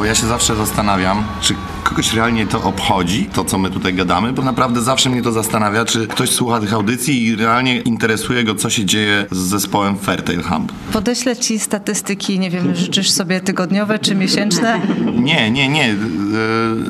bo 0.00 0.04
ja 0.04 0.14
się 0.14 0.26
zawsze 0.26 0.56
zastanawiam, 0.56 1.24
czy 1.40 1.54
kogoś 1.84 2.14
realnie 2.14 2.46
to 2.46 2.62
obchodzi, 2.62 3.26
to 3.32 3.44
co 3.44 3.58
my 3.58 3.70
tutaj 3.70 3.94
gadamy, 3.94 4.32
bo 4.32 4.42
naprawdę 4.42 4.82
zawsze 4.82 5.10
mnie 5.10 5.22
to 5.22 5.32
zastanawia, 5.32 5.84
czy 5.84 6.06
ktoś 6.06 6.30
słucha 6.30 6.60
tych 6.60 6.74
audycji 6.74 7.26
i 7.26 7.36
realnie 7.36 7.80
interesuje 7.80 8.44
go, 8.44 8.54
co 8.54 8.70
się 8.70 8.84
dzieje 8.84 9.26
z 9.30 9.36
zespołem 9.36 9.98
Fairtail 9.98 10.42
Hump. 10.42 10.72
Podeślę 10.92 11.36
ci 11.36 11.58
statystyki, 11.58 12.38
nie 12.38 12.50
wiem, 12.50 12.74
życzysz 12.74 13.10
sobie 13.10 13.40
tygodniowe 13.40 13.98
czy 13.98 14.14
miesięczne? 14.14 14.80
Nie, 15.14 15.50
nie, 15.50 15.68
nie. 15.68 15.84
E, 15.84 15.96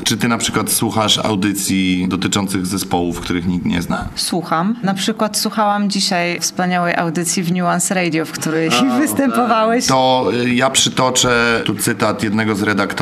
czy 0.03 0.17
ty 0.17 0.27
na 0.27 0.37
przykład 0.37 0.71
słuchasz 0.71 1.17
audycji 1.17 2.07
dotyczących 2.09 2.65
zespołów, 2.65 3.19
których 3.19 3.47
nikt 3.47 3.65
nie 3.65 3.81
zna? 3.81 4.07
Słucham. 4.15 4.75
Na 4.83 4.93
przykład 4.93 5.37
słuchałam 5.37 5.89
dzisiaj 5.89 6.39
wspaniałej 6.39 6.95
audycji 6.95 7.43
w 7.43 7.51
Nuance 7.51 7.93
Radio, 7.93 8.25
w 8.25 8.31
której 8.31 8.69
występowałeś. 8.99 9.87
To 9.87 10.31
e, 10.33 10.49
ja 10.49 10.69
przytoczę 10.69 11.61
tu 11.65 11.75
cytat 11.75 12.23
jednego 12.23 12.55
z 12.55 12.61
redaktorów. 12.61 13.00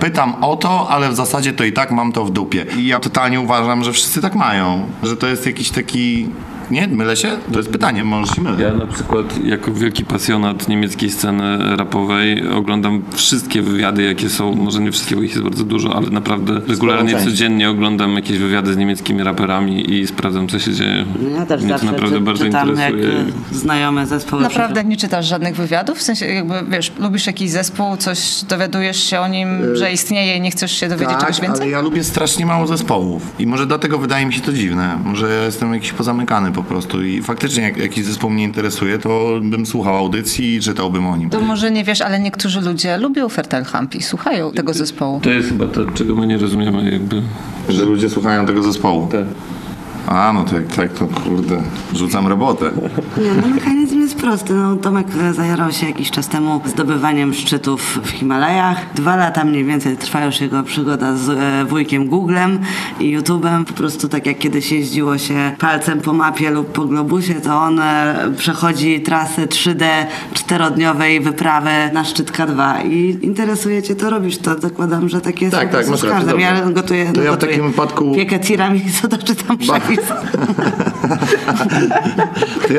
Pytam 0.00 0.44
o 0.44 0.56
to, 0.56 0.88
ale 0.88 1.10
w 1.10 1.14
zasadzie 1.14 1.52
to 1.52 1.64
i 1.64 1.72
tak 1.72 1.90
mam 1.90 2.12
to 2.12 2.24
w 2.24 2.30
dupie. 2.30 2.66
I 2.76 2.86
ja 2.86 3.00
totalnie 3.00 3.40
uważam, 3.40 3.84
że 3.84 3.92
wszyscy 3.92 4.22
tak 4.22 4.34
mają. 4.34 4.86
Że 5.02 5.16
to 5.16 5.26
jest 5.26 5.46
jakiś 5.46 5.70
taki 5.70 6.28
Nie? 6.70 6.88
Mylę 6.88 7.16
się? 7.16 7.28
To 7.52 7.58
jest 7.58 7.70
pytanie, 7.70 8.04
może 8.04 8.34
się 8.34 8.42
mylę. 8.42 8.62
Ja 8.62 8.72
na 8.74 8.86
przykład 8.86 9.44
jako 9.44 9.72
wielki 9.72 10.04
pasjonat 10.04 10.68
niemieckiej 10.68 11.10
sceny 11.10 11.76
rapowej 11.76 12.48
oglądam 12.48 13.02
wszystkie 13.14 13.62
wywiady, 13.62 14.02
jakie 14.02 14.28
są. 14.28 14.54
Może 14.54 14.80
nie 14.80 14.92
wszystkie, 14.92 15.16
bo 15.16 15.22
ich 15.22 15.30
jest 15.30 15.42
bardzo 15.42 15.64
dużo, 15.64 15.96
ale 15.96 16.10
naprawdę 16.10 16.60
regularnie, 16.68 17.18
codziennie 17.24 17.70
oglądam 17.70 18.14
jakieś 18.14 18.38
wywiady 18.38 18.72
z 18.74 18.76
niemieckimi 18.76 19.22
raperami 19.22 19.90
i 19.94 20.06
sprawdzam, 20.06 20.48
co 20.48 20.58
się 20.58 20.72
dzieje. 20.72 21.04
Ja 21.36 21.46
też 21.46 21.62
Mnie 21.62 21.72
to 21.72 21.78
zawsze 21.78 21.92
naprawdę 21.92 22.16
czy, 22.18 22.24
bardzo 22.24 22.44
czytam, 22.44 22.68
jak 22.68 22.90
interesuje. 22.94 23.18
e, 23.52 23.54
znajome 23.54 24.06
zespoły. 24.06 24.42
Naprawdę 24.42 24.84
nie 24.84 24.96
czytasz 24.96 25.26
żadnych 25.26 25.56
wywiadów? 25.56 25.98
W 25.98 26.02
sensie, 26.02 26.26
jakby, 26.26 26.54
wiesz, 26.68 26.92
lubisz 26.98 27.26
jakiś 27.26 27.50
zespół, 27.50 27.96
coś 27.96 28.44
dowiadujesz 28.48 29.04
się 29.10 29.20
o 29.20 29.28
nim, 29.28 29.48
że 29.76 29.92
istnieje 29.92 30.36
i 30.36 30.40
nie 30.40 30.50
chcesz 30.50 30.72
się 30.72 30.88
dowiedzieć 30.88 31.16
czegoś 31.18 31.36
Tak, 31.36 31.44
ale 31.44 31.48
więcej? 31.48 31.70
ja 31.70 31.80
lubię 31.80 32.04
strasznie 32.04 32.46
mało 32.46 32.66
zespołów. 32.66 33.22
I 33.38 33.46
może 33.46 33.66
dlatego 33.66 33.98
wydaje 33.98 34.26
mi 34.26 34.32
się 34.32 34.40
to 34.40 34.52
dziwne. 34.52 34.98
Może 35.04 35.28
ja 35.34 35.42
jestem 35.44 35.74
jakiś 35.74 35.92
pozamykany 35.92 36.52
po 36.56 36.62
prostu. 36.62 37.02
I 37.04 37.22
faktycznie 37.22 37.62
jak 37.62 37.76
jakiś 37.76 38.04
zespół 38.04 38.30
mnie 38.30 38.44
interesuje, 38.44 38.98
to 38.98 39.40
bym 39.42 39.66
słuchał 39.66 39.96
audycji 39.96 40.54
i 40.54 40.60
czytałbym 40.60 41.06
o 41.06 41.16
nim. 41.16 41.30
To 41.30 41.40
może 41.40 41.70
nie 41.70 41.84
wiesz, 41.84 42.00
ale 42.00 42.20
niektórzy 42.20 42.60
ludzie 42.60 42.98
lubią 42.98 43.28
Fertelhamp 43.28 43.94
i 43.94 44.02
słuchają 44.02 44.52
tego 44.52 44.74
zespołu. 44.74 45.20
To 45.20 45.30
jest 45.30 45.48
chyba 45.48 45.66
to, 45.66 45.86
czego 45.86 46.16
my 46.16 46.26
nie 46.26 46.38
rozumiemy 46.38 46.90
jakby. 46.90 47.22
Że 47.68 47.84
ludzie 47.84 48.10
słuchają 48.10 48.46
tego 48.46 48.62
zespołu. 48.62 49.08
Tak. 49.12 49.24
A, 50.06 50.32
no 50.32 50.44
tak, 50.44 50.66
tak, 50.76 50.92
to 50.92 51.06
kurde, 51.06 51.62
rzucam 51.94 52.26
robotę. 52.26 52.70
Nie, 53.18 53.32
no 53.42 53.48
mechanizm 53.54 54.00
jest 54.00 54.16
prosty. 54.16 54.54
No, 54.54 54.76
Tomek 54.76 55.06
e, 55.22 55.34
zajarał 55.34 55.72
się 55.72 55.86
jakiś 55.86 56.10
czas 56.10 56.28
temu 56.28 56.60
zdobywaniem 56.66 57.34
szczytów 57.34 58.00
w 58.04 58.10
Himalajach. 58.10 58.92
Dwa 58.94 59.16
lata 59.16 59.44
mniej 59.44 59.64
więcej 59.64 59.96
trwa 59.96 60.24
już 60.24 60.40
jego 60.40 60.62
przygoda 60.62 61.16
z 61.16 61.28
e, 61.28 61.64
wujkiem 61.64 62.06
Googlem 62.08 62.58
i 63.00 63.18
YouTube'em. 63.18 63.64
Po 63.64 63.72
prostu 63.72 64.08
tak 64.08 64.26
jak 64.26 64.38
kiedyś 64.38 64.72
jeździło 64.72 65.18
się 65.18 65.52
palcem 65.58 66.00
po 66.00 66.12
mapie 66.12 66.50
lub 66.50 66.72
po 66.72 66.84
globusie, 66.84 67.34
to 67.34 67.58
on 67.60 67.80
e, 67.80 68.14
przechodzi 68.36 69.00
trasy 69.00 69.46
3D 69.46 69.84
czterodniowej 70.34 71.20
wyprawy 71.20 71.70
na 71.92 72.04
szczyt 72.04 72.32
K2 72.32 72.86
i 72.90 73.18
interesuje 73.26 73.82
cię 73.82 73.94
to 73.96 74.10
robisz. 74.10 74.38
To 74.38 74.58
zakładam, 74.58 75.08
że 75.08 75.20
tak 75.20 75.42
jest 75.42 75.54
Tak, 75.56 75.62
tak, 75.62 75.70
prostu 75.72 75.90
masz 75.90 76.00
z 76.00 76.04
rację, 76.04 76.18
każdym. 76.18 76.40
Ja 76.40 76.70
gotuję, 76.70 77.12
To 77.12 77.22
ja 77.22 77.30
w 77.30 77.34
gotuję 77.34 77.52
takim 77.52 77.72
wypadku- 77.72 78.14
piekę 78.14 78.38
tiramisu, 78.38 79.08
to 79.12 79.18
czytam 79.18 79.58
przepis. 79.58 79.95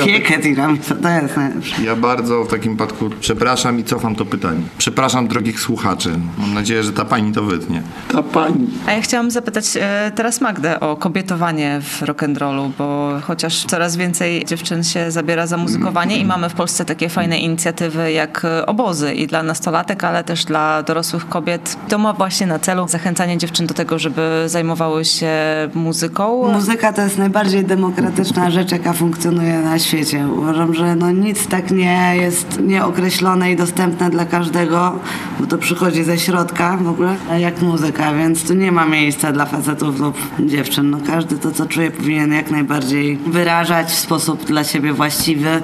Piekę 0.05 0.39
tiramisu, 0.39 0.95
to 0.95 1.09
jest 1.09 1.37
najlepsze. 1.37 1.83
ja 1.83 1.95
bardzo 1.95 2.43
w 2.43 2.47
takim 2.47 2.71
wypadku 2.71 3.09
przepraszam 3.19 3.79
i 3.79 3.83
cofam 3.83 4.15
to 4.15 4.25
pytanie. 4.25 4.61
Przepraszam 4.77 5.27
drogich 5.27 5.59
słuchaczy. 5.59 6.09
Mam 6.37 6.53
nadzieję, 6.53 6.83
że 6.83 6.93
ta 6.93 7.05
pani 7.05 7.33
to 7.33 7.43
wytnie. 7.43 7.81
Ta 8.11 8.23
pani. 8.23 8.67
A 8.87 8.91
ja 8.91 9.01
chciałam 9.01 9.31
zapytać 9.31 9.65
e, 9.81 10.11
teraz 10.15 10.41
Magdę 10.41 10.79
o 10.79 10.95
kobietowanie 10.95 11.81
w 11.81 12.01
rock'n'rollu, 12.01 12.71
bo 12.77 13.11
chociaż 13.23 13.65
coraz 13.65 13.95
więcej 13.95 14.45
dziewczyn 14.45 14.83
się 14.83 15.11
zabiera 15.11 15.47
za 15.47 15.57
muzykowanie 15.57 16.17
i 16.17 16.25
mamy 16.25 16.49
w 16.49 16.53
Polsce 16.53 16.85
takie 16.85 17.09
fajne 17.09 17.39
inicjatywy 17.39 18.11
jak 18.11 18.45
obozy 18.67 19.13
i 19.13 19.27
dla 19.27 19.43
nastolatek, 19.43 20.03
ale 20.03 20.23
też 20.23 20.45
dla 20.45 20.83
dorosłych 20.83 21.29
kobiet. 21.29 21.77
To 21.87 21.97
ma 21.97 22.13
właśnie 22.13 22.47
na 22.47 22.59
celu 22.59 22.87
zachęcanie 22.87 23.37
dziewczyn 23.37 23.67
do 23.67 23.73
tego, 23.73 23.99
żeby 23.99 24.43
zajmowały 24.45 25.05
się 25.05 25.31
muzyką. 25.73 26.51
Muzyka 26.53 26.93
to 26.93 27.06
jest 27.07 27.17
najbardziej 27.17 27.65
demokratyczna 27.65 28.51
rzecz, 28.51 28.71
jaka 28.71 28.93
funkcjonuje 28.93 29.59
na 29.59 29.79
świecie. 29.79 30.27
Uważam, 30.37 30.73
że 30.73 30.95
no 30.95 31.11
nic 31.11 31.47
tak 31.47 31.71
nie 31.71 32.13
jest 32.15 32.59
nieokreślone 32.61 33.51
i 33.51 33.55
dostępne 33.55 34.09
dla 34.09 34.25
każdego, 34.25 34.99
bo 35.39 35.47
to 35.47 35.57
przychodzi 35.57 36.03
ze 36.03 36.17
środka 36.17 36.77
w 36.77 36.87
ogóle, 36.87 37.15
jak 37.39 37.61
muzyka, 37.61 38.13
więc 38.13 38.47
tu 38.47 38.53
nie 38.53 38.71
ma 38.71 38.85
miejsca 38.85 39.31
dla 39.31 39.45
facetów 39.45 39.99
lub 39.99 40.17
dziewczyn. 40.39 40.89
No 40.89 40.97
każdy 41.07 41.37
to, 41.37 41.51
co 41.51 41.65
czuje, 41.65 41.91
powinien 41.91 42.33
jak 42.33 42.51
najbardziej 42.51 43.17
wyrażać 43.17 43.87
w 43.87 43.95
sposób 43.95 44.45
dla 44.45 44.63
siebie 44.63 44.93
właściwy 44.93 45.61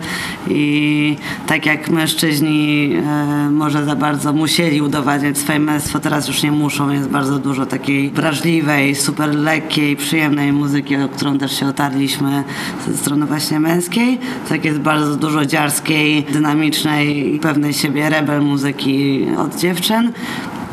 i 0.47 1.15
tak 1.47 1.65
jak 1.65 1.89
mężczyźni 1.89 2.93
e, 2.95 3.49
może 3.49 3.85
za 3.85 3.95
bardzo 3.95 4.33
musieli 4.33 4.81
udowadniać 4.81 5.37
swoje 5.37 5.59
męstwo, 5.59 5.99
teraz 5.99 6.27
już 6.27 6.43
nie 6.43 6.51
muszą. 6.51 6.89
Jest 6.89 7.09
bardzo 7.09 7.39
dużo 7.39 7.65
takiej 7.65 8.11
wrażliwej, 8.11 8.95
super 8.95 9.35
lekkiej, 9.35 9.95
przyjemnej 9.95 10.53
muzyki, 10.53 10.95
o 10.95 11.09
którą 11.09 11.32
też 11.39 11.59
się 11.59 11.67
otarliśmy 11.67 12.43
ze 12.87 12.97
strony 12.97 13.25
właśnie 13.25 13.59
męskiej. 13.59 14.19
Tak 14.49 14.65
jest 14.65 14.79
bardzo 14.79 15.15
dużo 15.15 15.45
dziarskiej, 15.45 16.23
dynamicznej 16.23 17.39
pewnej 17.41 17.73
siebie 17.73 18.09
rebel 18.09 18.41
muzyki 18.41 19.25
od 19.37 19.55
dziewczyn. 19.55 20.11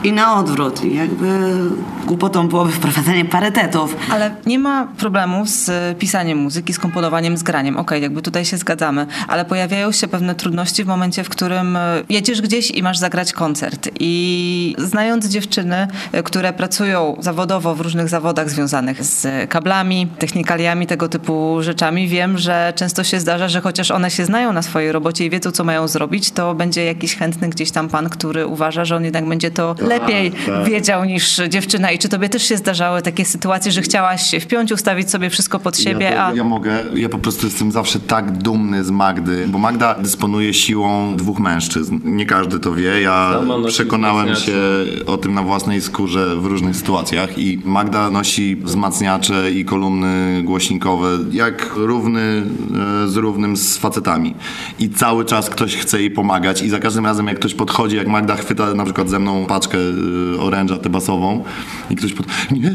I 0.05 0.13
na 0.13 0.35
odwrót. 0.39 0.85
Jakby 0.85 1.27
głupotą 2.07 2.49
byłoby 2.49 2.73
wprowadzenie 2.73 3.25
parytetów. 3.25 3.97
Ale 4.11 4.35
nie 4.47 4.59
ma 4.59 4.87
problemu 4.87 5.47
z 5.47 5.71
pisaniem 5.99 6.39
muzyki, 6.39 6.73
z 6.73 6.79
komponowaniem, 6.79 7.37
z 7.37 7.43
graniem. 7.43 7.77
Okej, 7.77 8.03
jakby 8.03 8.23
tutaj 8.23 8.45
się 8.45 8.57
zgadzamy, 8.57 9.07
ale 9.29 9.45
pojawiają 9.45 9.93
się 9.93 10.09
pewne 10.09 10.35
trudności 10.35 10.85
w 10.85 10.87
momencie, 10.87 11.25
w 11.25 11.29
którym 11.29 11.77
e, 11.77 12.03
jedziesz 12.09 12.41
gdzieś 12.41 12.71
i 12.71 12.83
masz 12.83 12.99
zagrać 12.99 13.33
koncert. 13.33 13.91
I 14.01 14.75
znając 14.79 15.29
dziewczyny, 15.29 15.89
e, 16.13 16.23
które 16.23 16.53
pracują 16.53 17.17
zawodowo 17.19 17.75
w 17.75 17.81
różnych 17.81 18.09
zawodach 18.09 18.51
związanych 18.51 19.05
z 19.05 19.51
kablami, 19.51 20.07
technikaliami, 20.19 20.87
tego 20.87 21.09
typu 21.09 21.57
rzeczami, 21.61 22.09
wiem, 22.09 22.39
że 22.39 22.73
często 22.77 23.05
się 23.05 23.21
zdarza, 23.21 23.49
że 23.49 23.61
chociaż 23.61 23.91
one 23.91 24.11
się 24.11 24.25
znają 24.25 24.53
na 24.53 24.63
swojej 24.63 24.93
robocie 24.93 25.27
i 25.27 25.31
wiedzą, 25.31 25.51
co 25.51 25.65
mają 25.65 25.89
zrobić, 25.89 26.31
to 26.31 26.55
będzie 26.55 26.85
jakiś 26.85 27.17
chętny 27.17 27.49
gdzieś 27.49 27.71
tam 27.71 27.89
pan, 27.89 28.09
który 28.09 28.47
uważa, 28.47 28.85
że 28.85 28.97
on 28.97 29.05
jednak 29.05 29.29
będzie 29.29 29.51
to 29.51 29.75
lepiej 29.91 30.33
wiedział 30.65 31.05
niż 31.05 31.41
dziewczyna. 31.49 31.91
I 31.91 31.99
czy 31.99 32.09
tobie 32.09 32.29
też 32.29 32.43
się 32.43 32.57
zdarzały 32.57 33.03
takie 33.03 33.25
sytuacje, 33.25 33.73
że 33.73 33.83
chciałaś 33.83 34.31
się 34.31 34.41
wpiąć, 34.41 34.73
ustawić 34.73 35.11
sobie 35.11 35.31
wszystko 35.31 35.59
pod 35.59 35.79
siebie, 35.79 36.11
ja, 36.11 36.27
a... 36.27 36.35
ja 36.35 36.45
mogę, 36.45 36.79
ja 36.95 37.09
po 37.09 37.19
prostu 37.19 37.47
jestem 37.47 37.73
zawsze 37.73 38.01
tak 38.01 38.33
dumny 38.33 38.85
z 38.85 38.91
Magdy, 38.91 39.45
bo 39.49 39.59
Magda 39.59 39.95
dysponuje 39.95 40.55
siłą 40.55 41.17
dwóch 41.17 41.39
mężczyzn. 41.39 41.99
Nie 42.05 42.27
każdy 42.27 42.61
to 42.61 42.75
wie. 42.75 43.01
Ja 43.01 43.41
przekonałem 43.69 44.37
się 44.37 44.53
o 45.07 45.17
tym 45.17 45.35
na 45.35 45.43
własnej 45.43 45.81
skórze 45.81 46.37
w 46.37 46.45
różnych 46.45 46.77
sytuacjach 46.77 47.39
i 47.39 47.61
Magda 47.65 48.11
nosi 48.11 48.57
wzmacniacze 48.57 49.51
i 49.51 49.65
kolumny 49.65 50.43
głośnikowe 50.43 51.19
jak 51.33 51.71
równy 51.75 52.21
e, 53.05 53.09
z 53.09 53.17
równym 53.17 53.57
z 53.57 53.77
facetami. 53.77 54.35
I 54.79 54.91
cały 54.91 55.25
czas 55.25 55.51
ktoś 55.51 55.77
chce 55.77 56.01
jej 56.01 56.11
pomagać 56.11 56.63
i 56.63 56.69
za 56.69 56.79
każdym 56.79 57.07
razem 57.07 57.27
jak 57.27 57.37
ktoś 57.37 57.55
podchodzi, 57.55 57.97
jak 57.97 58.09
Magda 58.09 58.37
chwyta 58.37 58.75
na 58.75 58.85
przykład 58.85 59.09
ze 59.09 59.19
mną 59.19 59.47
paczkę 59.47 59.79
oręża 60.41 60.77
tę 60.77 60.91
basową 60.91 61.45
i 61.91 61.97
ktoś 61.97 62.13
pod... 62.13 62.27
Nie, 62.51 62.75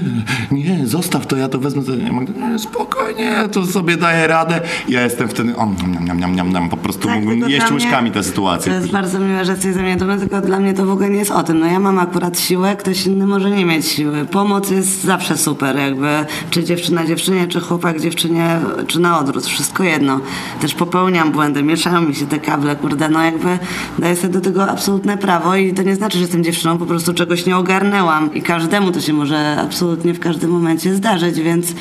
nie, 0.51 0.87
zostaw 0.87 1.27
to, 1.27 1.37
ja 1.37 1.49
to 1.49 1.59
wezmę. 1.59 1.81
Ja 2.05 2.13
Magda, 2.13 2.49
nie, 2.49 2.59
spokojnie, 2.59 3.35
to 3.51 3.65
sobie 3.65 3.97
daję 3.97 4.27
radę. 4.27 4.61
Ja 4.89 5.03
jestem 5.03 5.27
wtedy, 5.27 5.55
o, 5.55 5.65
niam, 5.65 6.05
niam, 6.05 6.19
niam, 6.19 6.35
niam, 6.35 6.53
niam, 6.53 6.69
po 6.69 6.77
prostu 6.77 7.07
Tak, 7.07 7.15
mógłbym 7.15 7.49
jeść 7.49 7.65
mnie 7.65 7.73
łyżkami 7.73 8.11
tę 8.11 8.23
sytuację. 8.23 8.71
To 8.71 8.79
jest 8.79 8.91
bardzo 8.91 9.19
miłe, 9.19 9.45
że 9.45 9.51
jesteś 9.51 9.73
ze 9.73 9.81
mnie 9.81 9.95
dumny, 9.95 10.19
tylko 10.19 10.41
dla 10.41 10.59
mnie 10.59 10.73
to 10.73 10.85
w 10.85 10.91
ogóle 10.91 11.09
nie 11.09 11.17
jest 11.17 11.31
o 11.31 11.43
tym. 11.43 11.59
No 11.59 11.65
ja 11.65 11.79
mam 11.79 11.99
akurat 11.99 12.39
siłę, 12.39 12.75
ktoś 12.75 13.05
inny 13.05 13.27
może 13.27 13.51
nie 13.51 13.65
mieć 13.65 13.85
siły. 13.85 14.25
Pomoc 14.25 14.71
jest 14.71 15.03
zawsze 15.03 15.37
super, 15.37 15.75
jakby 15.75 16.09
czy 16.49 16.63
dziewczyna 16.63 17.05
dziewczynie, 17.05 17.47
czy 17.47 17.59
chłopak 17.59 18.01
dziewczynie, 18.01 18.59
czy 18.87 18.99
na 18.99 19.19
odwrót, 19.19 19.45
wszystko 19.45 19.83
jedno. 19.83 20.19
Też 20.61 20.73
popełniam 20.73 21.31
błędy, 21.31 21.63
mieszają 21.63 22.01
mi 22.01 22.15
się 22.15 22.25
te 22.25 22.39
kable, 22.39 22.75
kurde, 22.75 23.09
no 23.09 23.23
jakby 23.23 23.59
daję 23.99 24.15
sobie 24.15 24.33
do 24.33 24.41
tego 24.41 24.69
absolutne 24.69 25.17
prawo 25.17 25.55
i 25.55 25.73
to 25.73 25.83
nie 25.83 25.95
znaczy, 25.95 26.17
że 26.17 26.21
jestem 26.21 26.43
dziewczyną, 26.43 26.77
po 26.77 26.85
prostu 26.85 26.94
czegoś 27.15 27.45
nie 27.45 27.57
ogarnęłam 27.57 28.33
i 28.33 28.41
każdemu 28.41 28.91
to 28.91 29.01
się 29.01 29.13
może 29.13 29.57
absolutnie 29.61 30.13
w 30.13 30.19
każdym 30.19 30.51
momencie 30.51 30.95
zdarzyć, 30.95 31.39
więc 31.39 31.73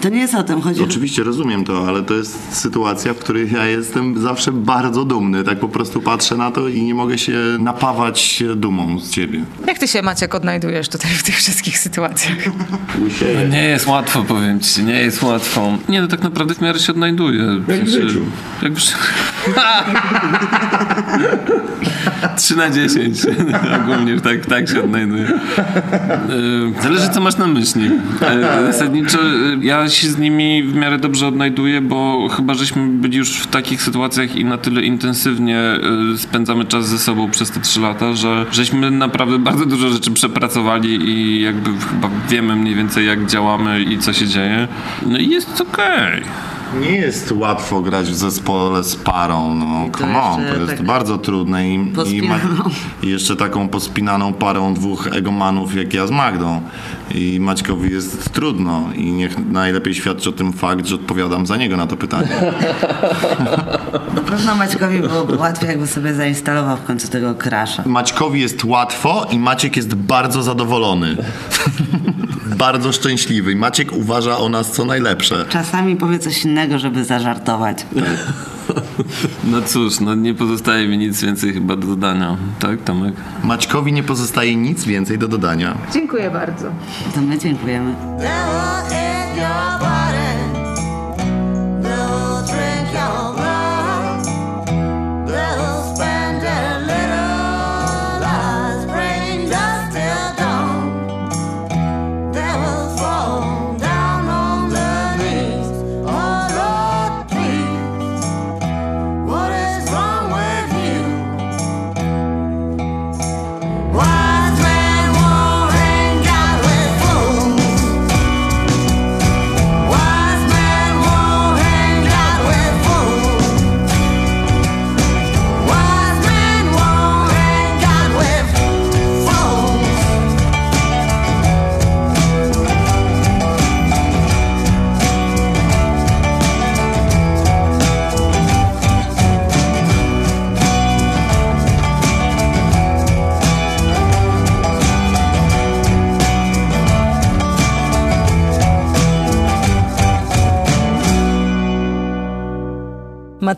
to 0.00 0.08
nie 0.08 0.18
jest 0.18 0.34
o 0.34 0.42
tym. 0.42 0.60
Chodzi 0.60 0.82
Oczywiście 0.82 1.22
rozumiem 1.22 1.64
to, 1.64 1.88
ale 1.88 2.02
to 2.02 2.14
jest 2.14 2.56
sytuacja, 2.56 3.14
w 3.14 3.18
której 3.18 3.52
ja 3.52 3.66
jestem 3.66 4.20
zawsze 4.20 4.52
bardzo 4.52 5.04
dumny. 5.04 5.44
Tak 5.44 5.60
po 5.60 5.68
prostu 5.68 6.00
patrzę 6.00 6.36
na 6.36 6.50
to 6.50 6.68
i 6.68 6.82
nie 6.82 6.94
mogę 6.94 7.18
się 7.18 7.38
napawać 7.58 8.42
dumą 8.56 9.00
z 9.00 9.10
ciebie. 9.10 9.44
Jak 9.66 9.78
ty 9.78 9.88
się, 9.88 10.02
Maciek, 10.02 10.34
odnajdujesz 10.34 10.88
tutaj 10.88 11.10
w 11.10 11.22
tych 11.22 11.36
wszystkich 11.36 11.78
sytuacjach? 11.78 12.38
No 13.34 13.48
nie 13.48 13.64
jest 13.64 13.86
łatwo, 13.86 14.22
powiem 14.22 14.60
ci, 14.60 14.84
nie 14.84 15.00
jest 15.00 15.22
łatwo. 15.22 15.78
Nie, 15.88 16.02
no 16.02 16.08
tak 16.08 16.22
naprawdę 16.22 16.54
w 16.54 16.60
miarę 16.60 16.78
się 16.78 16.92
odnajduję. 16.92 17.44
Jak 17.68 17.84
w 17.84 17.88
życiu. 17.88 18.20
Jak 18.62 18.72
w 18.72 18.78
życiu. 18.78 18.96
3 22.36 22.56
na 22.56 22.70
10. 22.70 23.18
Ogólnie 23.82 24.20
tak, 24.20 24.46
tak 24.46 24.68
się 24.68 24.84
odnajduję. 24.84 25.28
E, 26.78 26.82
Zależy, 26.82 27.08
co 27.08 27.20
masz 27.20 27.36
na 27.36 27.46
myśli. 27.46 27.90
E, 28.22 28.72
Zasadniczo 28.72 29.18
e, 29.18 29.56
ja 29.60 29.88
się 29.88 30.08
z 30.08 30.18
nimi 30.18 30.62
w 30.62 30.74
miarę 30.74 30.98
dobrze 30.98 31.26
odnajduję, 31.26 31.80
bo 31.80 32.28
chyba 32.28 32.54
żeśmy 32.54 32.88
byli 32.88 33.18
już 33.18 33.38
w 33.38 33.46
takich 33.46 33.82
sytuacjach 33.82 34.36
i 34.36 34.44
na 34.44 34.58
tyle 34.58 34.82
intensywnie 34.82 35.58
e, 35.58 35.78
spędzamy 36.18 36.64
czas 36.64 36.88
ze 36.88 36.98
sobą 36.98 37.30
przez 37.30 37.50
te 37.50 37.60
3 37.60 37.80
lata, 37.80 38.12
że 38.14 38.46
żeśmy 38.52 38.90
naprawdę 38.90 39.38
bardzo 39.38 39.66
dużo 39.66 39.88
rzeczy 39.88 40.10
przepracowali 40.10 41.08
i 41.10 41.42
jakby 41.42 41.70
chyba 41.90 42.10
wiemy 42.28 42.56
mniej 42.56 42.74
więcej 42.74 43.06
jak 43.06 43.26
działamy 43.26 43.82
i 43.82 43.98
co 43.98 44.12
się 44.12 44.26
dzieje. 44.26 44.68
No 45.06 45.18
i 45.18 45.28
jest 45.28 45.60
okej. 45.60 46.22
Nie 46.80 46.90
jest 46.90 47.32
łatwo 47.32 47.80
grać 47.82 48.06
w 48.06 48.14
zespole 48.14 48.84
z 48.84 48.96
parą, 48.96 49.54
no 49.54 49.88
to 49.92 49.98
come 49.98 50.22
on, 50.22 50.36
to 50.36 50.54
jest 50.54 50.66
tak 50.66 50.82
bardzo 50.82 51.18
trudne 51.18 51.68
i, 51.68 51.74
i, 52.06 52.22
ma, 52.22 52.38
i 53.02 53.08
jeszcze 53.08 53.36
taką 53.36 53.68
pospinaną 53.68 54.32
parą 54.32 54.74
dwóch 54.74 55.06
egomanów 55.06 55.74
jak 55.74 55.94
ja 55.94 56.06
z 56.06 56.10
Magdą. 56.10 56.60
I 57.14 57.40
Maćkowi 57.40 57.92
jest 57.92 58.32
trudno 58.32 58.88
i 58.94 59.12
niech 59.12 59.38
najlepiej 59.38 59.94
świadczy 59.94 60.28
o 60.28 60.32
tym 60.32 60.52
fakt, 60.52 60.86
że 60.86 60.94
odpowiadam 60.94 61.46
za 61.46 61.56
niego 61.56 61.76
na 61.76 61.86
to 61.86 61.96
pytanie. 61.96 62.28
Na 64.14 64.20
pewno 64.20 64.54
Maćkowi 64.54 65.00
byłoby 65.00 65.36
łatwiej, 65.36 65.68
jakby 65.68 65.86
sobie 65.86 66.14
zainstalował 66.14 66.76
w 66.76 66.82
końcu 66.82 67.08
tego 67.08 67.34
crasha. 67.34 67.82
Maćkowi 67.86 68.40
jest 68.40 68.64
łatwo 68.64 69.26
i 69.30 69.38
Maciek 69.38 69.76
jest 69.76 69.94
bardzo 69.94 70.42
zadowolony. 70.42 71.16
bardzo 72.56 72.92
szczęśliwy. 72.92 73.56
Maciek 73.56 73.92
uważa 73.92 74.38
o 74.38 74.48
nas 74.48 74.72
co 74.72 74.84
najlepsze. 74.84 75.44
Czasami 75.48 75.96
powie 75.96 76.18
coś 76.18 76.44
innego, 76.44 76.78
żeby 76.78 77.04
zażartować. 77.04 77.86
No 79.50 79.62
cóż, 79.62 80.00
no 80.00 80.14
nie 80.14 80.34
pozostaje 80.34 80.88
mi 80.88 80.98
nic 80.98 81.22
więcej 81.22 81.52
chyba 81.52 81.76
do 81.76 81.86
dodania. 81.86 82.36
Tak, 82.58 82.82
Tomek? 82.84 83.14
Maćkowi 83.44 83.92
nie 83.92 84.02
pozostaje 84.02 84.56
nic 84.56 84.84
więcej 84.84 85.18
do 85.18 85.28
dodania. 85.28 85.78
Dziękuję 85.92 86.30
bardzo. 86.30 86.66
To 87.14 87.20
my 87.20 87.38
dziękujemy. 87.38 87.94